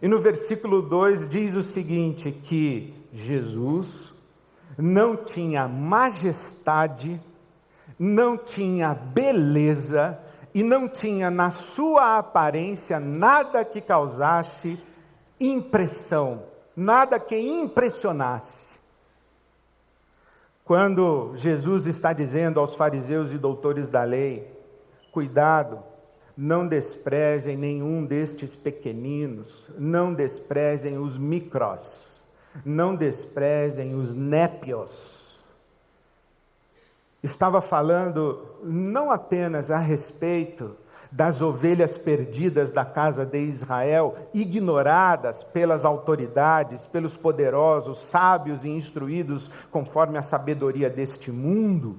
E 0.00 0.08
no 0.08 0.18
versículo 0.18 0.82
2 0.82 1.30
diz 1.30 1.54
o 1.54 1.62
seguinte: 1.62 2.30
que 2.30 2.94
Jesus 3.12 4.12
não 4.78 5.16
tinha 5.16 5.68
majestade 5.68 7.20
não 8.00 8.38
tinha 8.38 8.94
beleza 8.94 10.18
e 10.54 10.62
não 10.62 10.88
tinha 10.88 11.30
na 11.30 11.50
sua 11.50 12.16
aparência 12.16 12.98
nada 12.98 13.62
que 13.62 13.78
causasse 13.78 14.82
impressão, 15.38 16.44
nada 16.74 17.20
que 17.20 17.36
impressionasse. 17.38 18.70
Quando 20.64 21.34
Jesus 21.36 21.86
está 21.86 22.14
dizendo 22.14 22.58
aos 22.58 22.74
fariseus 22.74 23.32
e 23.32 23.38
doutores 23.38 23.86
da 23.86 24.02
lei: 24.02 24.50
cuidado, 25.12 25.82
não 26.36 26.66
desprezem 26.66 27.56
nenhum 27.56 28.04
destes 28.04 28.54
pequeninos, 28.54 29.66
não 29.78 30.14
desprezem 30.14 30.98
os 30.98 31.18
micros, 31.18 32.08
não 32.64 32.94
desprezem 32.94 33.94
os 33.94 34.14
népios. 34.14 35.38
Estava 37.22 37.60
falando 37.60 38.56
não 38.62 39.10
apenas 39.10 39.70
a 39.70 39.78
respeito 39.78 40.76
das 41.12 41.42
ovelhas 41.42 41.98
perdidas 41.98 42.70
da 42.70 42.84
casa 42.84 43.26
de 43.26 43.40
Israel, 43.40 44.16
ignoradas 44.32 45.42
pelas 45.42 45.84
autoridades, 45.84 46.86
pelos 46.86 47.16
poderosos, 47.16 47.98
sábios 47.98 48.64
e 48.64 48.68
instruídos 48.68 49.50
conforme 49.70 50.16
a 50.16 50.22
sabedoria 50.22 50.88
deste 50.88 51.32
mundo, 51.32 51.98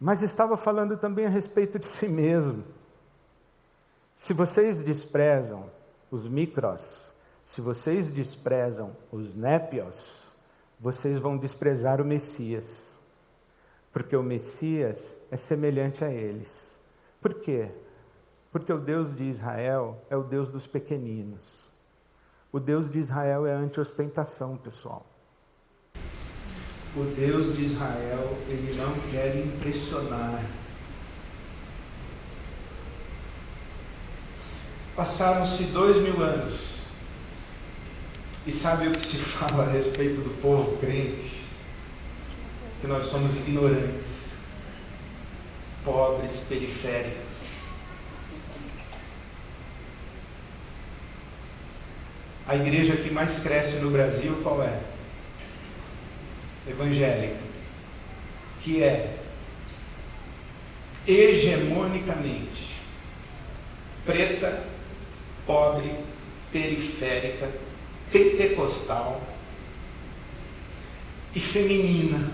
mas 0.00 0.22
estava 0.22 0.56
falando 0.56 0.96
também 0.96 1.26
a 1.26 1.30
respeito 1.30 1.78
de 1.78 1.86
si 1.86 2.08
mesmo. 2.08 2.62
Se 4.16 4.32
vocês 4.32 4.84
desprezam 4.84 5.70
os 6.10 6.26
micros, 6.26 6.94
se 7.46 7.60
vocês 7.60 8.10
desprezam 8.10 8.96
os 9.12 9.34
népios, 9.34 9.94
vocês 10.80 11.18
vão 11.18 11.36
desprezar 11.36 12.00
o 12.00 12.04
Messias 12.04 12.94
porque 13.94 14.16
o 14.16 14.24
Messias 14.24 15.14
é 15.30 15.36
semelhante 15.36 16.04
a 16.04 16.10
eles. 16.10 16.48
Por 17.22 17.34
quê? 17.34 17.68
Porque 18.50 18.72
o 18.72 18.78
Deus 18.80 19.14
de 19.14 19.22
Israel 19.22 20.02
é 20.10 20.16
o 20.16 20.24
Deus 20.24 20.48
dos 20.48 20.66
pequeninos. 20.66 21.40
O 22.50 22.58
Deus 22.58 22.90
de 22.90 22.98
Israel 22.98 23.46
é 23.46 23.52
anti-ostentação, 23.52 24.56
pessoal. 24.56 25.06
O 26.96 27.04
Deus 27.16 27.54
de 27.54 27.64
Israel, 27.64 28.36
ele 28.48 28.76
não 28.76 28.92
quer 29.12 29.36
impressionar. 29.36 30.44
Passaram-se 34.96 35.64
dois 35.64 35.96
mil 35.96 36.22
anos. 36.22 36.78
E 38.46 38.52
sabe 38.52 38.88
o 38.88 38.92
que 38.92 39.00
se 39.00 39.16
fala 39.18 39.64
a 39.64 39.70
respeito 39.70 40.20
do 40.20 40.30
povo 40.40 40.76
crente? 40.78 41.44
que 42.84 42.88
nós 42.88 43.04
somos 43.04 43.34
ignorantes, 43.34 44.34
pobres, 45.82 46.40
periféricos. 46.40 47.16
A 52.46 52.56
igreja 52.56 52.94
que 52.94 53.08
mais 53.10 53.38
cresce 53.38 53.76
no 53.76 53.90
Brasil, 53.90 54.38
qual 54.42 54.62
é? 54.62 54.80
Evangélica. 56.68 57.40
Que 58.60 58.82
é 58.82 59.18
hegemonicamente 61.08 62.74
preta, 64.04 64.62
pobre, 65.46 65.94
periférica, 66.52 67.50
pentecostal 68.12 69.20
e 71.34 71.40
feminina. 71.40 72.30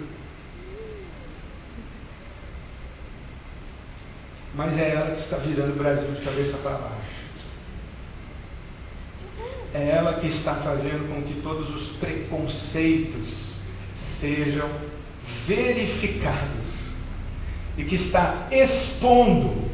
Mas 4.54 4.78
é 4.78 4.90
ela 4.90 5.12
que 5.12 5.20
está 5.20 5.36
virando 5.36 5.72
o 5.72 5.76
Brasil 5.76 6.10
de 6.12 6.20
cabeça 6.22 6.56
para 6.58 6.72
baixo. 6.72 7.20
É 9.72 9.88
ela 9.90 10.14
que 10.14 10.26
está 10.26 10.54
fazendo 10.56 11.08
com 11.08 11.22
que 11.22 11.40
todos 11.40 11.72
os 11.72 11.96
preconceitos 11.96 13.54
sejam 13.92 14.68
verificados 15.46 16.80
e 17.78 17.84
que 17.84 17.94
está 17.94 18.48
expondo 18.50 19.69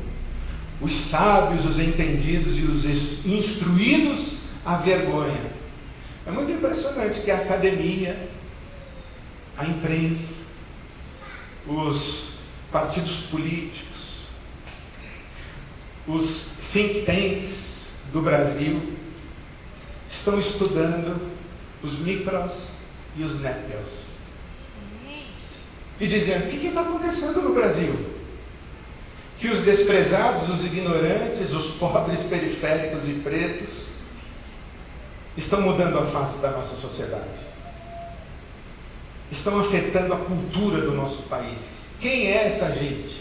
os 0.80 0.92
sábios, 0.92 1.64
os 1.64 1.78
entendidos 1.78 2.58
e 2.58 2.62
os 2.62 2.84
instruídos 3.24 4.36
à 4.64 4.76
vergonha. 4.76 5.52
É 6.26 6.30
muito 6.30 6.52
impressionante 6.52 7.20
que 7.20 7.30
a 7.30 7.38
academia, 7.38 8.28
a 9.56 9.64
imprensa, 9.64 10.42
os 11.66 12.30
partidos 12.70 13.16
políticos, 13.30 14.26
os 16.06 16.52
think 16.72 17.02
tanks 17.02 17.88
do 18.12 18.20
Brasil 18.20 18.96
estão 20.08 20.38
estudando 20.38 21.20
os 21.82 21.98
micros 21.98 22.68
e 23.16 23.22
os 23.22 23.40
népios. 23.40 24.16
E 25.98 26.06
dizendo: 26.06 26.46
o 26.46 26.48
que 26.48 26.66
está 26.66 26.82
acontecendo 26.82 27.40
no 27.40 27.54
Brasil? 27.54 28.05
Que 29.38 29.48
os 29.48 29.60
desprezados, 29.60 30.48
os 30.48 30.64
ignorantes, 30.64 31.52
os 31.52 31.66
pobres 31.72 32.22
periféricos 32.22 33.06
e 33.06 33.12
pretos 33.14 33.86
estão 35.36 35.60
mudando 35.60 35.98
a 35.98 36.06
face 36.06 36.38
da 36.38 36.50
nossa 36.50 36.74
sociedade. 36.74 37.46
Estão 39.30 39.58
afetando 39.60 40.14
a 40.14 40.18
cultura 40.18 40.80
do 40.80 40.92
nosso 40.92 41.24
país. 41.24 41.86
Quem 42.00 42.28
é 42.28 42.44
essa 42.44 42.70
gente? 42.72 43.20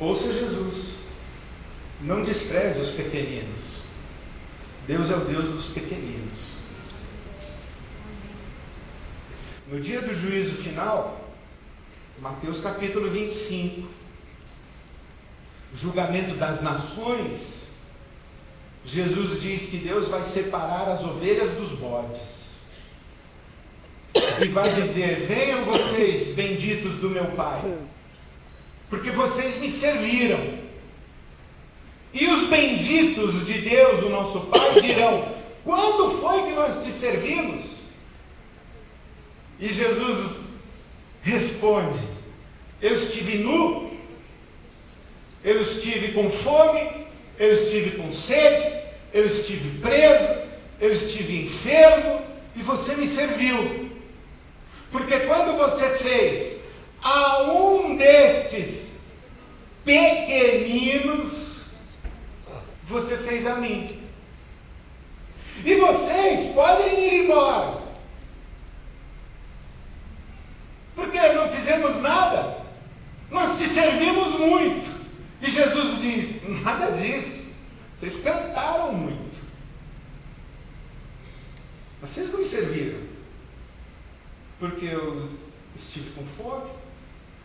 Ouça 0.00 0.32
Jesus. 0.32 0.96
Não 2.00 2.24
despreze 2.24 2.80
os 2.80 2.90
pequeninos. 2.90 3.76
Deus 4.86 5.10
é 5.10 5.16
o 5.16 5.20
Deus 5.20 5.48
dos 5.48 5.66
pequeninos. 5.66 6.38
No 9.70 9.80
dia 9.80 10.00
do 10.00 10.14
juízo 10.14 10.54
final, 10.54 11.25
Mateus 12.18 12.60
capítulo 12.60 13.10
25, 13.10 13.86
julgamento 15.74 16.34
das 16.34 16.62
nações, 16.62 17.66
Jesus 18.86 19.40
diz 19.40 19.66
que 19.66 19.76
Deus 19.76 20.08
vai 20.08 20.24
separar 20.24 20.88
as 20.88 21.04
ovelhas 21.04 21.52
dos 21.52 21.72
bodes. 21.72 22.46
E 24.40 24.48
vai 24.48 24.72
dizer: 24.72 25.26
Venham 25.26 25.64
vocês, 25.64 26.28
benditos 26.28 26.94
do 26.94 27.10
meu 27.10 27.26
Pai, 27.32 27.76
porque 28.88 29.10
vocês 29.10 29.60
me 29.60 29.68
serviram. 29.68 30.64
E 32.14 32.28
os 32.28 32.44
benditos 32.44 33.44
de 33.44 33.60
Deus, 33.60 34.02
o 34.02 34.08
nosso 34.08 34.40
Pai, 34.42 34.80
dirão: 34.80 35.28
Quando 35.64 36.18
foi 36.18 36.46
que 36.46 36.52
nós 36.52 36.82
te 36.82 36.90
servimos? 36.90 37.60
E 39.58 39.68
Jesus 39.68 40.35
responde: 41.26 42.06
Eu 42.80 42.92
estive 42.92 43.38
nu, 43.38 43.90
eu 45.44 45.60
estive 45.60 46.12
com 46.12 46.30
fome, 46.30 47.06
eu 47.38 47.52
estive 47.52 47.98
com 47.98 48.10
sede, 48.12 48.64
eu 49.12 49.26
estive 49.26 49.80
preso, 49.80 50.38
eu 50.80 50.92
estive 50.92 51.44
enfermo 51.44 52.22
e 52.54 52.62
você 52.62 52.94
me 52.94 53.06
serviu. 53.06 53.90
Porque 54.90 55.20
quando 55.20 55.56
você 55.58 55.90
fez 55.90 56.56
a 57.02 57.42
um 57.42 57.96
destes 57.96 59.00
pequeninos, 59.84 61.60
você 62.82 63.16
fez 63.16 63.46
a 63.46 63.56
mim. 63.56 64.00
E 65.64 65.74
vocês 65.76 66.52
podem 66.52 67.04
ir 67.04 67.24
embora. 67.24 67.85
Porque 70.96 71.20
não 71.34 71.48
fizemos 71.48 72.00
nada. 72.02 72.64
Nós 73.30 73.58
te 73.58 73.68
servimos 73.68 74.34
muito. 74.40 74.90
E 75.40 75.48
Jesus 75.48 76.00
diz: 76.00 76.62
nada 76.62 76.90
disso. 76.90 77.54
Vocês 77.94 78.16
cantaram 78.16 78.92
muito. 78.92 79.36
Vocês 82.00 82.32
não 82.32 82.40
me 82.40 82.44
serviram. 82.44 82.98
Porque 84.58 84.86
eu 84.86 85.30
estive 85.74 86.10
com 86.10 86.24
fome, 86.24 86.70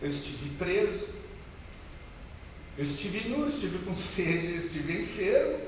eu 0.01 0.07
estive 0.07 0.49
preso, 0.57 1.07
eu 2.77 2.83
estive 2.85 3.27
nu, 3.27 3.45
estive 3.45 3.79
com 3.79 3.93
sede, 3.93 4.51
eu 4.51 4.57
estive 4.57 5.01
enfermo, 5.01 5.59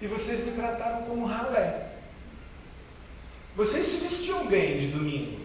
e 0.00 0.06
vocês 0.06 0.44
me 0.44 0.52
trataram 0.52 1.06
como 1.06 1.24
ralé. 1.24 1.90
Vocês 3.56 3.86
se 3.86 3.96
vestiam 3.96 4.46
bem 4.46 4.78
de 4.78 4.86
domingo, 4.88 5.39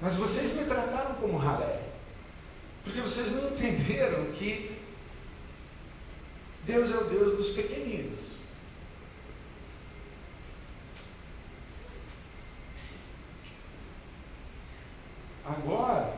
mas 0.00 0.16
vocês 0.16 0.54
me 0.54 0.64
trataram 0.64 1.14
como 1.16 1.36
ralé. 1.36 1.82
Porque 2.82 3.00
vocês 3.00 3.32
não 3.32 3.50
entenderam 3.50 4.24
que 4.32 4.76
Deus 6.64 6.90
é 6.90 6.96
o 6.96 7.04
Deus 7.04 7.36
dos 7.36 7.48
pequeninos. 7.50 8.40
Agora, 15.44 16.16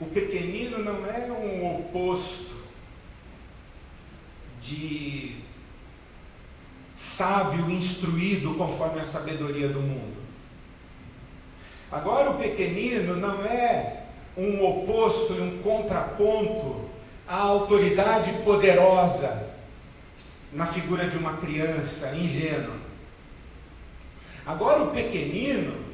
o 0.00 0.06
pequenino 0.06 0.78
não 0.78 1.06
é 1.06 1.32
um 1.32 1.80
oposto 1.80 2.56
de 4.60 5.40
sábio 6.94 7.70
instruído 7.70 8.54
conforme 8.54 9.00
a 9.00 9.04
sabedoria 9.04 9.68
do 9.68 9.80
mundo. 9.80 10.27
Agora, 11.90 12.30
o 12.30 12.38
pequenino 12.38 13.16
não 13.16 13.44
é 13.44 14.04
um 14.36 14.64
oposto 14.64 15.34
e 15.34 15.40
um 15.40 15.62
contraponto 15.62 16.88
à 17.26 17.36
autoridade 17.36 18.32
poderosa 18.44 19.48
na 20.52 20.66
figura 20.66 21.08
de 21.08 21.16
uma 21.16 21.38
criança 21.38 22.14
ingênua. 22.14 22.76
Agora, 24.46 24.84
o 24.84 24.90
pequenino 24.92 25.84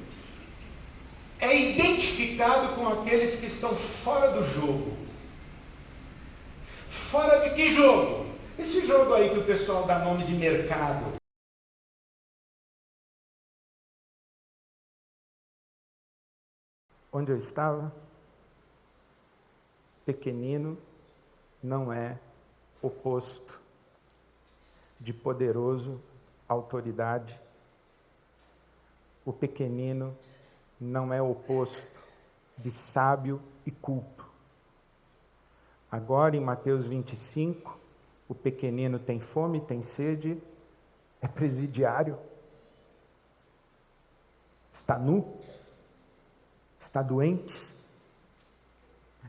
é 1.41 1.57
identificado 1.57 2.75
com 2.75 2.89
aqueles 2.89 3.37
que 3.37 3.47
estão 3.47 3.71
fora 3.75 4.31
do 4.31 4.45
jogo. 4.45 4.97
Fora 6.89 7.49
de 7.49 7.55
que 7.55 7.71
jogo? 7.71 8.27
Esse 8.59 8.87
jogo 8.87 9.15
aí 9.15 9.31
que 9.31 9.39
o 9.39 9.45
pessoal 9.45 9.85
dá 9.85 9.99
nome 9.99 10.25
de 10.25 10.35
mercado. 10.35 11.24
Onde 17.17 17.31
eu 17.31 17.39
estava? 17.39 17.95
Pequenino 20.05 20.77
não 21.63 21.93
é 21.93 22.19
oposto 22.83 23.61
de 24.99 25.13
poderoso 25.13 26.01
autoridade. 26.49 27.39
O 29.25 29.33
pequenino 29.33 30.13
não 30.81 31.13
é 31.15 31.23
oposto 31.23 31.81
de 32.59 32.73
sábio 32.73 33.41
e 33.65 33.71
culto. 33.71 34.27
Agora, 35.93 36.37
em 36.37 36.41
Mateus 36.41 36.85
25, 36.85 37.79
o 38.29 38.35
pequenino 38.35 38.99
tem 38.99 39.21
fome, 39.21 39.61
tem 39.61 39.83
sede, 39.83 40.43
é 41.23 41.29
presidiário, 41.29 42.19
está 44.73 44.99
nu, 44.99 45.39
está 46.95 47.03
doente. 47.03 47.61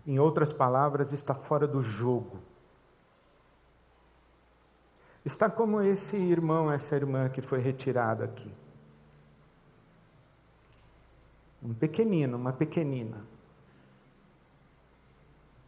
Em 0.05 0.19
outras 0.19 0.53
palavras, 0.53 1.11
está 1.11 1.33
fora 1.33 1.67
do 1.67 1.81
jogo. 1.81 2.37
Está 5.25 5.49
como 5.49 5.81
esse 5.81 6.15
irmão, 6.15 6.71
essa 6.71 6.95
irmã 6.95 7.27
que 7.27 7.41
foi 7.41 7.59
retirada 7.59 8.23
aqui. 8.23 8.53
Um 11.63 11.73
pequenino, 11.73 12.37
uma 12.37 12.53
pequenina. 12.53 13.25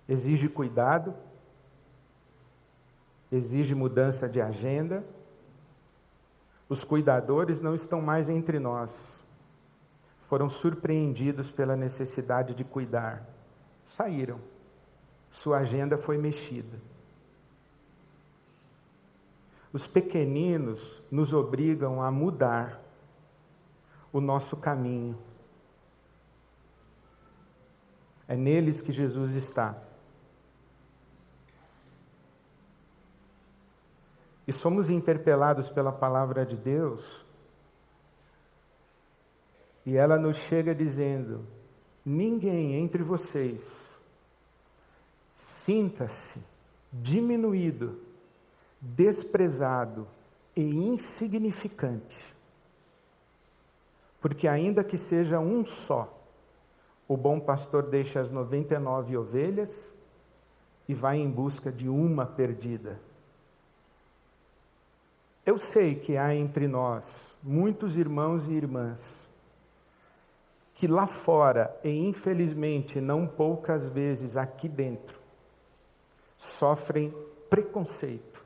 Exige 0.07 0.47
cuidado, 0.47 1.15
exige 3.31 3.73
mudança 3.73 4.29
de 4.29 4.39
agenda, 4.39 5.03
Os 6.69 6.83
cuidadores 6.83 7.61
não 7.61 7.73
estão 7.73 8.01
mais 8.01 8.29
entre 8.29 8.59
nós. 8.59 9.16
Foram 10.27 10.49
surpreendidos 10.49 11.49
pela 11.49 11.75
necessidade 11.75 12.53
de 12.53 12.63
cuidar. 12.63 13.25
Saíram. 13.83 14.39
Sua 15.31 15.59
agenda 15.59 15.97
foi 15.97 16.17
mexida. 16.17 16.79
Os 19.71 19.85
pequeninos 19.85 21.01
nos 21.11 21.33
obrigam 21.33 22.01
a 22.01 22.11
mudar 22.11 22.81
o 24.11 24.19
nosso 24.19 24.57
caminho. 24.57 25.17
É 28.27 28.35
neles 28.35 28.81
que 28.81 28.91
Jesus 28.91 29.33
está. 29.33 29.77
E 34.47 34.53
somos 34.53 34.89
interpelados 34.89 35.69
pela 35.69 35.91
palavra 35.91 36.45
de 36.45 36.55
Deus, 36.55 37.26
e 39.87 39.95
ela 39.95 40.19
nos 40.19 40.35
chega 40.35 40.75
dizendo: 40.75 41.45
ninguém 42.05 42.75
entre 42.75 43.01
vocês 43.01 43.63
sinta-se 45.33 46.43
diminuído 46.91 47.97
desprezado 48.81 50.05
e 50.53 50.61
insignificante. 50.61 52.35
Porque, 54.19 54.45
ainda 54.45 54.83
que 54.83 54.97
seja 54.97 55.39
um 55.39 55.65
só, 55.65 56.21
o 57.07 57.15
bom 57.15 57.39
pastor 57.39 57.83
deixa 57.83 58.19
as 58.19 58.29
99 58.29 59.15
ovelhas 59.15 59.71
e 60.85 60.93
vai 60.93 61.17
em 61.17 61.29
busca 61.29 61.71
de 61.71 61.87
uma 61.87 62.25
perdida. 62.25 62.99
Eu 65.45 65.57
sei 65.57 65.95
que 65.95 66.17
há 66.17 66.35
entre 66.35 66.67
nós 66.67 67.05
muitos 67.41 67.95
irmãos 67.95 68.45
e 68.49 68.51
irmãs 68.51 69.26
que 70.77 70.85
lá 70.85 71.07
fora, 71.07 71.75
e 71.83 71.89
infelizmente 71.89 73.01
não 73.01 73.25
poucas 73.25 73.89
vezes 73.89 74.37
aqui 74.37 74.69
dentro, 74.69 75.19
sofrem 76.37 77.11
preconceito. 77.49 78.45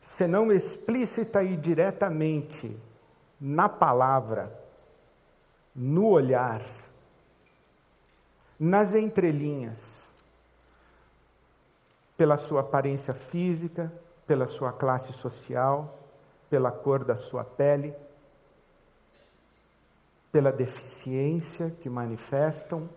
Senão 0.00 0.52
explícita 0.52 1.42
e 1.42 1.56
diretamente 1.56 2.78
na 3.40 3.68
palavra, 3.68 4.56
no 5.74 6.06
olhar, 6.06 6.64
nas 8.56 8.94
entrelinhas, 8.94 10.04
pela 12.16 12.38
sua 12.38 12.60
aparência 12.60 13.12
física, 13.12 13.92
pela 14.28 14.46
sua 14.46 14.72
classe 14.72 15.12
social, 15.12 15.98
pela 16.48 16.70
cor 16.70 17.04
da 17.04 17.16
sua 17.16 17.42
pele, 17.42 17.92
pela 20.34 20.50
deficiência 20.50 21.70
que 21.70 21.88
manifestam. 21.88 22.90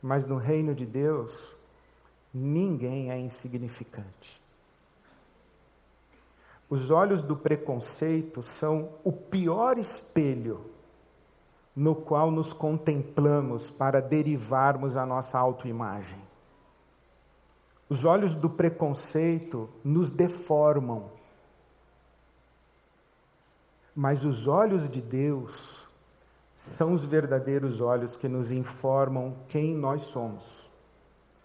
Mas 0.00 0.26
no 0.26 0.36
reino 0.36 0.74
de 0.74 0.84
Deus, 0.84 1.52
Ninguém 2.32 3.10
é 3.10 3.18
insignificante. 3.18 4.40
Os 6.70 6.90
olhos 6.90 7.20
do 7.20 7.36
preconceito 7.36 8.42
são 8.42 8.88
o 9.04 9.12
pior 9.12 9.76
espelho 9.76 10.64
no 11.76 11.94
qual 11.94 12.30
nos 12.30 12.52
contemplamos 12.52 13.70
para 13.70 14.00
derivarmos 14.00 14.96
a 14.96 15.04
nossa 15.04 15.38
autoimagem. 15.38 16.18
Os 17.88 18.06
olhos 18.06 18.34
do 18.34 18.48
preconceito 18.48 19.68
nos 19.84 20.10
deformam. 20.10 21.10
Mas 23.94 24.24
os 24.24 24.46
olhos 24.46 24.88
de 24.88 25.00
Deus 25.00 25.52
são 26.56 26.94
os 26.94 27.04
verdadeiros 27.04 27.80
olhos 27.80 28.16
que 28.16 28.28
nos 28.28 28.50
informam 28.50 29.36
quem 29.48 29.74
nós 29.74 30.02
somos. 30.04 30.42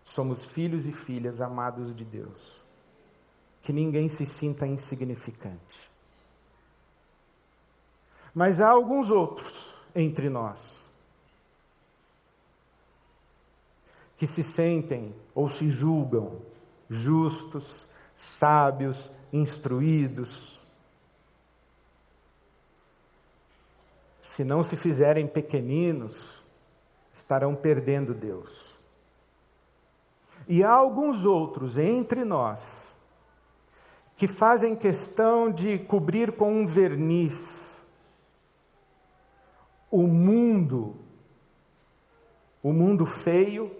Somos 0.03 0.45
filhos 0.45 0.85
e 0.85 0.91
filhas 0.91 1.41
amados 1.41 1.95
de 1.95 2.05
Deus. 2.05 2.61
Que 3.61 3.73
ninguém 3.73 4.07
se 4.07 4.25
sinta 4.25 4.65
insignificante. 4.65 5.91
Mas 8.33 8.61
há 8.61 8.69
alguns 8.69 9.09
outros 9.09 9.75
entre 9.95 10.29
nós 10.29 10.77
que 14.17 14.25
se 14.25 14.43
sentem 14.43 15.13
ou 15.33 15.49
se 15.49 15.69
julgam 15.69 16.41
justos, 16.89 17.85
sábios, 18.15 19.09
instruídos. 19.31 20.56
Se 24.35 24.43
não 24.43 24.63
se 24.63 24.75
fizerem 24.75 25.25
pequeninos, 25.25 26.15
estarão 27.13 27.55
perdendo 27.55 28.13
Deus. 28.13 28.65
E 30.47 30.63
há 30.63 30.71
alguns 30.71 31.25
outros 31.25 31.77
entre 31.77 32.23
nós 32.23 32.85
que 34.15 34.27
fazem 34.27 34.75
questão 34.75 35.51
de 35.51 35.79
cobrir 35.79 36.33
com 36.33 36.51
um 36.51 36.67
verniz 36.67 37.57
o 39.89 40.03
mundo, 40.03 40.95
o 42.61 42.73
mundo 42.73 43.05
feio, 43.05 43.71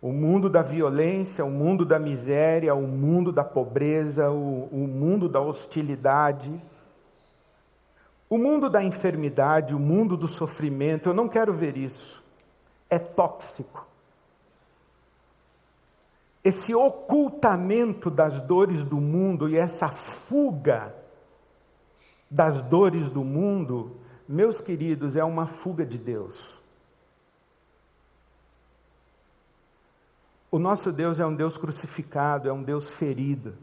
o 0.00 0.12
mundo 0.12 0.50
da 0.50 0.62
violência, 0.62 1.44
o 1.44 1.50
mundo 1.50 1.84
da 1.84 1.98
miséria, 1.98 2.74
o 2.74 2.86
mundo 2.86 3.32
da 3.32 3.42
pobreza, 3.42 4.30
o, 4.30 4.68
o 4.70 4.86
mundo 4.86 5.28
da 5.28 5.40
hostilidade, 5.40 6.62
o 8.28 8.38
mundo 8.38 8.68
da 8.68 8.82
enfermidade, 8.82 9.74
o 9.74 9.78
mundo 9.78 10.16
do 10.16 10.28
sofrimento. 10.28 11.08
Eu 11.08 11.14
não 11.14 11.28
quero 11.28 11.52
ver 11.52 11.76
isso. 11.76 12.22
É 12.90 12.98
tóxico 12.98 13.88
esse 16.48 16.74
ocultamento 16.74 18.10
das 18.10 18.40
dores 18.40 18.82
do 18.82 18.96
mundo 18.96 19.48
e 19.48 19.56
essa 19.56 19.88
fuga 19.88 20.94
das 22.30 22.62
dores 22.62 23.10
do 23.10 23.24
mundo, 23.24 23.96
meus 24.26 24.60
queridos, 24.60 25.14
é 25.14 25.24
uma 25.24 25.46
fuga 25.46 25.84
de 25.84 25.98
Deus. 25.98 26.36
O 30.50 30.58
nosso 30.58 30.90
Deus 30.90 31.20
é 31.20 31.26
um 31.26 31.34
Deus 31.34 31.56
crucificado, 31.58 32.48
é 32.48 32.52
um 32.52 32.62
Deus 32.62 32.88
ferido. 32.88 33.54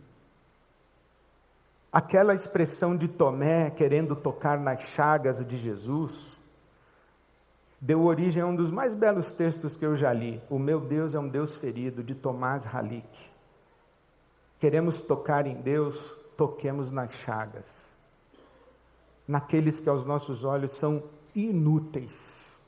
Aquela 1.95 2.33
expressão 2.33 2.97
de 2.97 3.07
Tomé 3.07 3.69
querendo 3.69 4.17
tocar 4.17 4.59
nas 4.59 4.81
chagas 4.81 5.47
de 5.47 5.55
Jesus, 5.55 6.29
deu 7.79 8.03
origem 8.03 8.43
a 8.43 8.45
um 8.45 8.53
dos 8.53 8.69
mais 8.69 8.93
belos 8.93 9.31
textos 9.31 9.77
que 9.77 9.85
eu 9.85 9.95
já 9.95 10.11
li. 10.11 10.41
O 10.49 10.59
meu 10.59 10.81
Deus 10.81 11.15
é 11.15 11.19
um 11.21 11.29
Deus 11.29 11.55
ferido, 11.55 12.03
de 12.03 12.13
Tomás 12.13 12.67
Halik. 12.67 13.07
Queremos 14.59 14.99
tocar 14.99 15.47
em 15.47 15.55
Deus, 15.61 15.97
toquemos 16.35 16.91
nas 16.91 17.13
chagas. 17.13 17.89
Naqueles 19.25 19.79
que 19.79 19.87
aos 19.87 20.05
nossos 20.05 20.43
olhos 20.43 20.71
são 20.71 21.01
inúteis, 21.33 22.59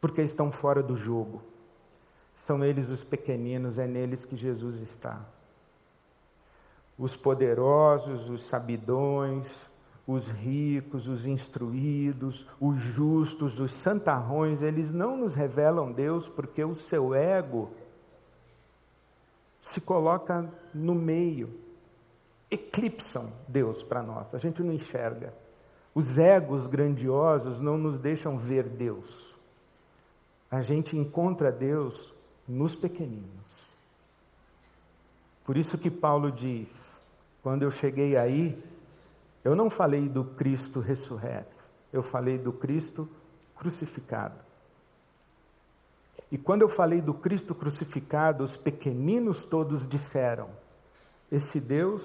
porque 0.00 0.22
estão 0.22 0.50
fora 0.50 0.82
do 0.82 0.96
jogo. 0.96 1.42
São 2.46 2.64
eles 2.64 2.88
os 2.88 3.04
pequeninos, 3.04 3.78
é 3.78 3.86
neles 3.86 4.24
que 4.24 4.34
Jesus 4.34 4.80
está. 4.80 5.20
Os 7.00 7.16
poderosos, 7.16 8.28
os 8.28 8.42
sabidões, 8.42 9.48
os 10.06 10.28
ricos, 10.28 11.08
os 11.08 11.24
instruídos, 11.24 12.46
os 12.60 12.78
justos, 12.78 13.58
os 13.58 13.72
santarrões, 13.72 14.60
eles 14.60 14.92
não 14.92 15.16
nos 15.16 15.34
revelam 15.34 15.90
Deus 15.90 16.28
porque 16.28 16.62
o 16.62 16.74
seu 16.74 17.14
ego 17.14 17.70
se 19.60 19.80
coloca 19.80 20.48
no 20.74 20.94
meio, 20.94 21.50
eclipsam 22.50 23.30
Deus 23.46 23.82
para 23.82 24.02
nós, 24.02 24.34
a 24.34 24.38
gente 24.38 24.62
não 24.62 24.72
enxerga. 24.72 25.32
Os 25.94 26.18
egos 26.18 26.66
grandiosos 26.66 27.60
não 27.60 27.76
nos 27.76 27.98
deixam 27.98 28.38
ver 28.38 28.64
Deus. 28.64 29.34
A 30.50 30.62
gente 30.62 30.96
encontra 30.96 31.50
Deus 31.50 32.14
nos 32.46 32.74
pequeninos. 32.74 33.49
Por 35.50 35.56
isso 35.56 35.76
que 35.76 35.90
Paulo 35.90 36.30
diz: 36.30 36.94
quando 37.42 37.64
eu 37.64 37.72
cheguei 37.72 38.16
aí, 38.16 38.56
eu 39.42 39.56
não 39.56 39.68
falei 39.68 40.08
do 40.08 40.24
Cristo 40.24 40.78
ressurreto, 40.78 41.56
eu 41.92 42.04
falei 42.04 42.38
do 42.38 42.52
Cristo 42.52 43.08
crucificado. 43.56 44.38
E 46.30 46.38
quando 46.38 46.62
eu 46.62 46.68
falei 46.68 47.00
do 47.00 47.12
Cristo 47.12 47.52
crucificado, 47.52 48.44
os 48.44 48.56
pequeninos 48.56 49.44
todos 49.44 49.88
disseram: 49.88 50.50
Esse 51.32 51.58
Deus 51.58 52.00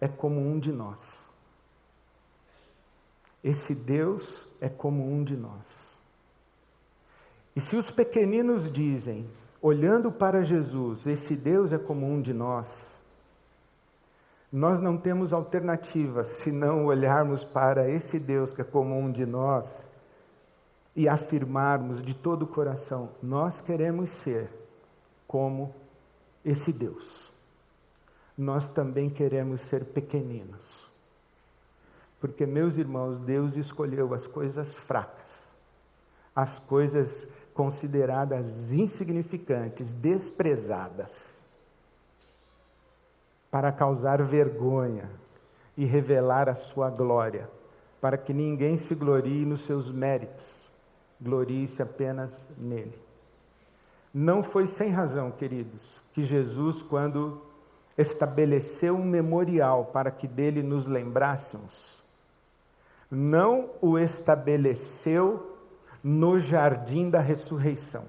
é 0.00 0.08
como 0.08 0.40
um 0.40 0.58
de 0.58 0.72
nós. 0.72 0.98
Esse 3.44 3.76
Deus 3.76 4.24
é 4.60 4.68
como 4.68 5.08
um 5.08 5.22
de 5.22 5.36
nós. 5.36 5.64
E 7.54 7.60
se 7.60 7.76
os 7.76 7.92
pequeninos 7.92 8.72
dizem, 8.72 9.24
olhando 9.60 10.12
para 10.12 10.44
Jesus, 10.44 11.06
esse 11.06 11.36
Deus 11.36 11.72
é 11.72 11.78
como 11.78 12.06
um 12.06 12.20
de 12.20 12.32
nós, 12.32 12.98
Nós 14.50 14.80
não 14.80 14.96
temos 14.96 15.32
alternativa 15.32 16.24
se 16.24 16.50
não 16.50 16.86
olharmos 16.86 17.44
para 17.44 17.88
esse 17.88 18.18
Deus 18.18 18.54
que 18.54 18.62
é 18.62 18.64
comum 18.64 19.12
de 19.12 19.26
nós 19.26 19.86
e 20.96 21.06
afirmarmos 21.06 22.02
de 22.02 22.14
todo 22.14 22.44
o 22.44 22.46
coração: 22.46 23.10
nós 23.22 23.60
queremos 23.60 24.08
ser 24.08 24.48
como 25.26 25.74
esse 26.42 26.72
Deus. 26.72 27.30
Nós 28.36 28.70
também 28.70 29.10
queremos 29.10 29.60
ser 29.62 29.84
pequeninos. 29.84 30.62
Porque, 32.20 32.46
meus 32.46 32.76
irmãos, 32.78 33.18
Deus 33.20 33.56
escolheu 33.56 34.14
as 34.14 34.26
coisas 34.26 34.72
fracas, 34.72 35.30
as 36.34 36.58
coisas 36.60 37.32
consideradas 37.58 38.72
insignificantes, 38.72 39.92
desprezadas, 39.92 41.42
para 43.50 43.72
causar 43.72 44.22
vergonha 44.22 45.10
e 45.76 45.84
revelar 45.84 46.48
a 46.48 46.54
sua 46.54 46.88
glória, 46.88 47.50
para 48.00 48.16
que 48.16 48.32
ninguém 48.32 48.78
se 48.78 48.94
glorie 48.94 49.44
nos 49.44 49.62
seus 49.62 49.90
méritos, 49.90 50.46
glorie-se 51.20 51.82
apenas 51.82 52.48
nele. 52.56 52.96
Não 54.14 54.44
foi 54.44 54.68
sem 54.68 54.90
razão, 54.90 55.32
queridos, 55.32 56.00
que 56.12 56.22
Jesus, 56.22 56.80
quando 56.80 57.42
estabeleceu 57.96 58.94
um 58.94 59.04
memorial 59.04 59.86
para 59.86 60.12
que 60.12 60.28
dele 60.28 60.62
nos 60.62 60.86
lembrássemos, 60.86 61.88
não 63.10 63.70
o 63.80 63.98
estabeleceu 63.98 65.47
no 66.08 66.38
jardim 66.38 67.10
da 67.10 67.20
ressurreição. 67.20 68.06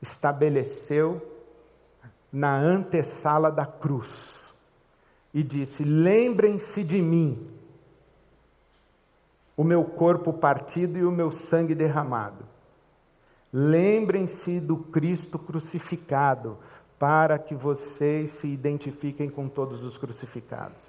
Estabeleceu 0.00 1.20
na 2.32 2.56
antessala 2.56 3.50
da 3.50 3.66
cruz 3.66 4.08
e 5.34 5.42
disse: 5.42 5.84
Lembrem-se 5.84 6.82
de 6.82 7.02
mim, 7.02 7.50
o 9.54 9.62
meu 9.62 9.84
corpo 9.84 10.32
partido 10.32 10.98
e 10.98 11.04
o 11.04 11.10
meu 11.10 11.30
sangue 11.30 11.74
derramado. 11.74 12.44
Lembrem-se 13.52 14.58
do 14.58 14.78
Cristo 14.78 15.38
crucificado, 15.38 16.56
para 16.98 17.38
que 17.38 17.54
vocês 17.54 18.32
se 18.32 18.46
identifiquem 18.46 19.28
com 19.28 19.50
todos 19.50 19.84
os 19.84 19.98
crucificados. 19.98 20.80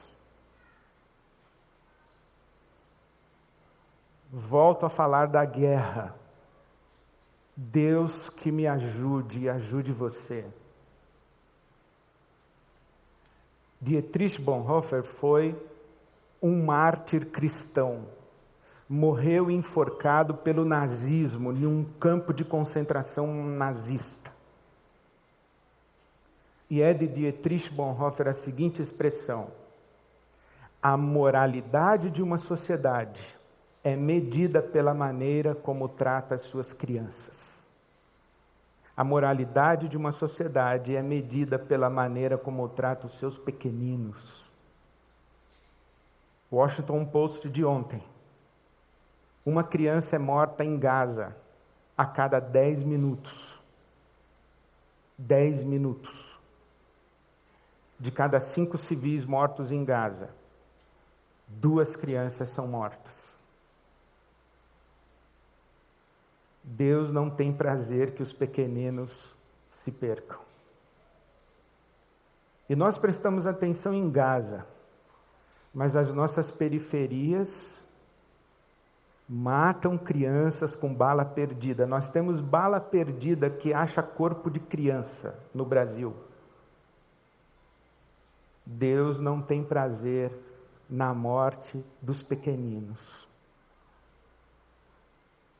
Volto 4.36 4.84
a 4.84 4.90
falar 4.90 5.28
da 5.28 5.46
guerra. 5.46 6.16
Deus 7.56 8.32
que 8.32 8.52
me 8.52 8.66
ajude 8.66 9.42
e 9.42 9.50
ajude 9.50 9.92
você. 9.92 10.44
Dietrich 13.80 14.42
Bonhoeffer 14.42 15.04
foi 15.04 15.56
um 16.42 16.66
mártir 16.66 17.28
cristão. 17.28 18.08
Morreu 18.90 19.52
enforcado 19.52 20.34
pelo 20.34 20.66
nazismo 20.66 21.52
em 21.52 21.68
um 21.68 21.86
campo 22.00 22.34
de 22.34 22.44
concentração 22.44 23.32
nazista. 23.46 24.32
E 26.72 26.82
é 26.82 26.92
de 26.92 27.08
Dietrich 27.08 27.72
Bonhoeffer 27.72 28.30
a 28.30 28.34
seguinte 28.34 28.82
expressão: 28.82 29.52
a 30.82 30.98
moralidade 30.98 32.10
de 32.10 32.24
uma 32.24 32.40
sociedade 32.40 33.33
é 33.84 33.96
medida 33.96 34.62
pela 34.62 34.94
maneira 34.94 35.54
como 35.54 35.90
trata 35.90 36.36
as 36.36 36.42
suas 36.42 36.72
crianças. 36.72 37.54
A 38.96 39.04
moralidade 39.04 39.90
de 39.90 39.98
uma 39.98 40.12
sociedade 40.12 40.96
é 40.96 41.02
medida 41.02 41.60
pela 41.60 41.90
maneira 41.90 42.38
como 42.38 42.70
trata 42.70 43.08
os 43.08 43.18
seus 43.18 43.38
pequeninos. 43.38 44.44
Washington 46.52 47.04
Post 47.06 47.50
de 47.50 47.66
ontem. 47.66 48.02
Uma 49.44 49.64
criança 49.64 50.16
é 50.16 50.20
morta 50.20 50.64
em 50.64 50.78
Gaza 50.78 51.36
a 51.98 52.06
cada 52.06 52.40
10 52.40 52.84
minutos. 52.84 53.60
10 55.18 55.64
minutos. 55.64 56.40
De 58.00 58.12
cada 58.12 58.40
cinco 58.40 58.78
civis 58.78 59.26
mortos 59.26 59.72
em 59.72 59.84
Gaza, 59.84 60.30
duas 61.48 61.96
crianças 61.96 62.50
são 62.50 62.68
mortas. 62.68 63.23
Deus 66.64 67.12
não 67.12 67.30
tem 67.30 67.52
prazer 67.52 68.14
que 68.14 68.24
os 68.24 68.32
pequeninos 68.32 69.12
se 69.70 69.92
percam. 69.92 70.40
E 72.70 72.76
nós 72.76 72.98
prestamos 72.98 73.46
atenção 73.46 73.94
em 73.94 74.10
Gaza, 74.10 74.66
mas 75.74 75.96
as 75.96 76.14
nossas 76.14 76.50
periferias 76.50 77.76
matam 79.28 79.98
crianças 79.98 80.76
com 80.76 80.94
bala 80.94 81.26
perdida. 81.26 81.86
Nós 81.86 82.10
temos 82.10 82.40
bala 82.40 82.80
perdida 82.80 83.50
que 83.50 83.74
acha 83.74 84.02
corpo 84.02 84.50
de 84.50 84.60
criança 84.60 85.38
no 85.54 85.66
Brasil. 85.66 86.16
Deus 88.66 89.20
não 89.20 89.42
tem 89.42 89.64
prazer 89.64 90.32
na 90.90 91.14
morte 91.14 91.84
dos 92.02 92.24
pequeninos. 92.24 93.23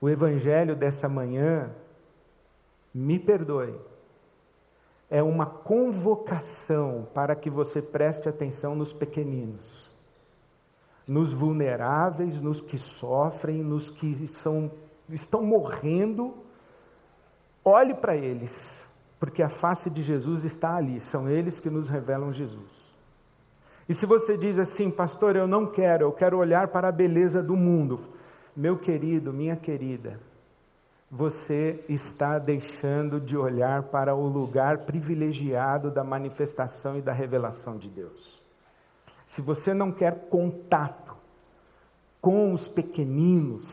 O 0.04 0.10
evangelho 0.10 0.76
dessa 0.76 1.08
manhã, 1.08 1.70
me 2.94 3.18
perdoe, 3.18 3.74
é 5.10 5.24
uma 5.24 5.46
convocação 5.46 7.08
para 7.14 7.38
que 7.38 7.50
você 7.50 7.82
preste 7.82 8.28
atenção 8.28 8.76
nos 8.76 8.92
pequeninos, 8.92 9.90
nos 11.08 11.32
vulneráveis, 11.32 12.42
nos 12.42 12.60
que 12.60 12.78
sofrem, 12.78 13.64
nos 13.64 13.90
que 13.92 14.28
são, 14.28 14.70
estão 15.08 15.42
morrendo. 15.42 16.34
Olhe 17.64 17.94
para 17.94 18.14
eles, 18.14 18.86
porque 19.18 19.42
a 19.42 19.48
face 19.48 19.90
de 19.90 20.04
Jesus 20.04 20.44
está 20.44 20.76
ali, 20.76 21.00
são 21.00 21.30
eles 21.30 21.62
que 21.62 21.70
nos 21.70 21.88
revelam 21.88 22.34
Jesus. 22.34 22.74
E 23.88 23.94
se 23.94 24.06
você 24.06 24.38
diz 24.38 24.60
assim, 24.60 24.92
pastor, 24.92 25.38
eu 25.38 25.48
não 25.48 25.66
quero, 25.66 26.04
eu 26.04 26.12
quero 26.12 26.38
olhar 26.38 26.68
para 26.68 26.90
a 26.90 26.92
beleza 26.92 27.42
do 27.42 27.56
mundo, 27.56 28.12
meu 28.56 28.78
querido, 28.78 29.34
minha 29.34 29.56
querida, 29.56 30.20
você 31.10 31.84
está 31.90 32.40
deixando 32.40 33.20
de 33.20 33.38
olhar 33.38 33.84
para 33.84 34.16
o 34.16 34.28
lugar 34.28 34.80
privilegiado 34.80 35.92
da 35.92 36.04
manifestação 36.04 36.98
e 36.98 37.02
da 37.02 37.12
revelação 37.12 37.78
de 37.78 37.90
Deus. 37.90 38.42
Se 39.26 39.42
você 39.42 39.74
não 39.74 39.92
quer 39.92 40.28
contato 40.30 41.16
com 42.22 42.54
os 42.54 42.68
pequeninos, 42.68 43.68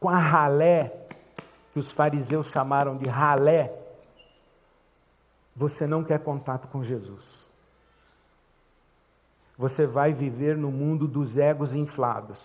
com 0.00 0.08
a 0.08 0.18
ralé, 0.18 1.06
que 1.72 1.78
os 1.78 1.90
fariseus 1.90 2.48
chamaram 2.48 2.96
de 2.96 3.08
ralé, 3.08 3.74
você 5.54 5.86
não 5.86 6.04
quer 6.04 6.20
contato 6.20 6.68
com 6.68 6.82
Jesus 6.82 7.37
você 9.58 9.84
vai 9.84 10.12
viver 10.12 10.56
no 10.56 10.70
mundo 10.70 11.08
dos 11.08 11.36
egos 11.36 11.74
inflados. 11.74 12.38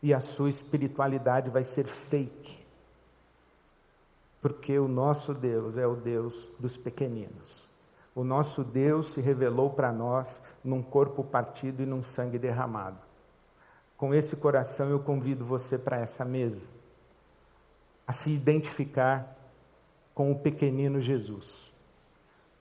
E 0.00 0.14
a 0.14 0.20
sua 0.20 0.48
espiritualidade 0.48 1.50
vai 1.50 1.64
ser 1.64 1.84
fake. 1.84 2.64
Porque 4.40 4.78
o 4.78 4.86
nosso 4.86 5.34
Deus 5.34 5.76
é 5.76 5.84
o 5.84 5.96
Deus 5.96 6.32
dos 6.60 6.76
pequeninos. 6.76 7.66
O 8.14 8.22
nosso 8.22 8.62
Deus 8.62 9.12
se 9.12 9.20
revelou 9.20 9.70
para 9.70 9.90
nós 9.90 10.40
num 10.62 10.80
corpo 10.80 11.24
partido 11.24 11.82
e 11.82 11.86
num 11.86 12.04
sangue 12.04 12.38
derramado. 12.38 12.98
Com 13.96 14.14
esse 14.14 14.36
coração 14.36 14.88
eu 14.88 15.00
convido 15.00 15.44
você 15.44 15.76
para 15.76 15.98
essa 15.98 16.24
mesa, 16.24 16.64
a 18.06 18.12
se 18.12 18.30
identificar 18.30 19.36
com 20.14 20.30
o 20.30 20.38
pequenino 20.38 21.00
Jesus, 21.00 21.50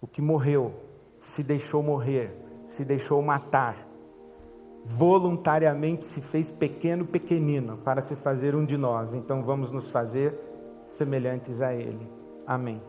o 0.02 0.08
que 0.08 0.22
morreu, 0.22 0.74
se 1.20 1.43
deixou 1.43 1.84
morrer 1.84 2.45
se 2.66 2.84
deixou 2.84 3.22
matar, 3.22 3.88
voluntariamente 4.84 6.05
se 6.05 6.22
fez 6.22 6.51
pequeno, 6.51 7.05
pequenino, 7.05 7.78
para 7.78 8.01
se 8.01 8.16
fazer 8.16 8.55
um 8.55 8.66
de 8.66 8.78
nós. 8.78 9.13
Então 9.13 9.43
vamos 9.43 9.72
nos 9.72 9.89
fazer 9.89 10.34
semelhantes 10.88 11.61
a 11.61 11.74
Ele. 11.74 12.07
Amém. 12.45 12.82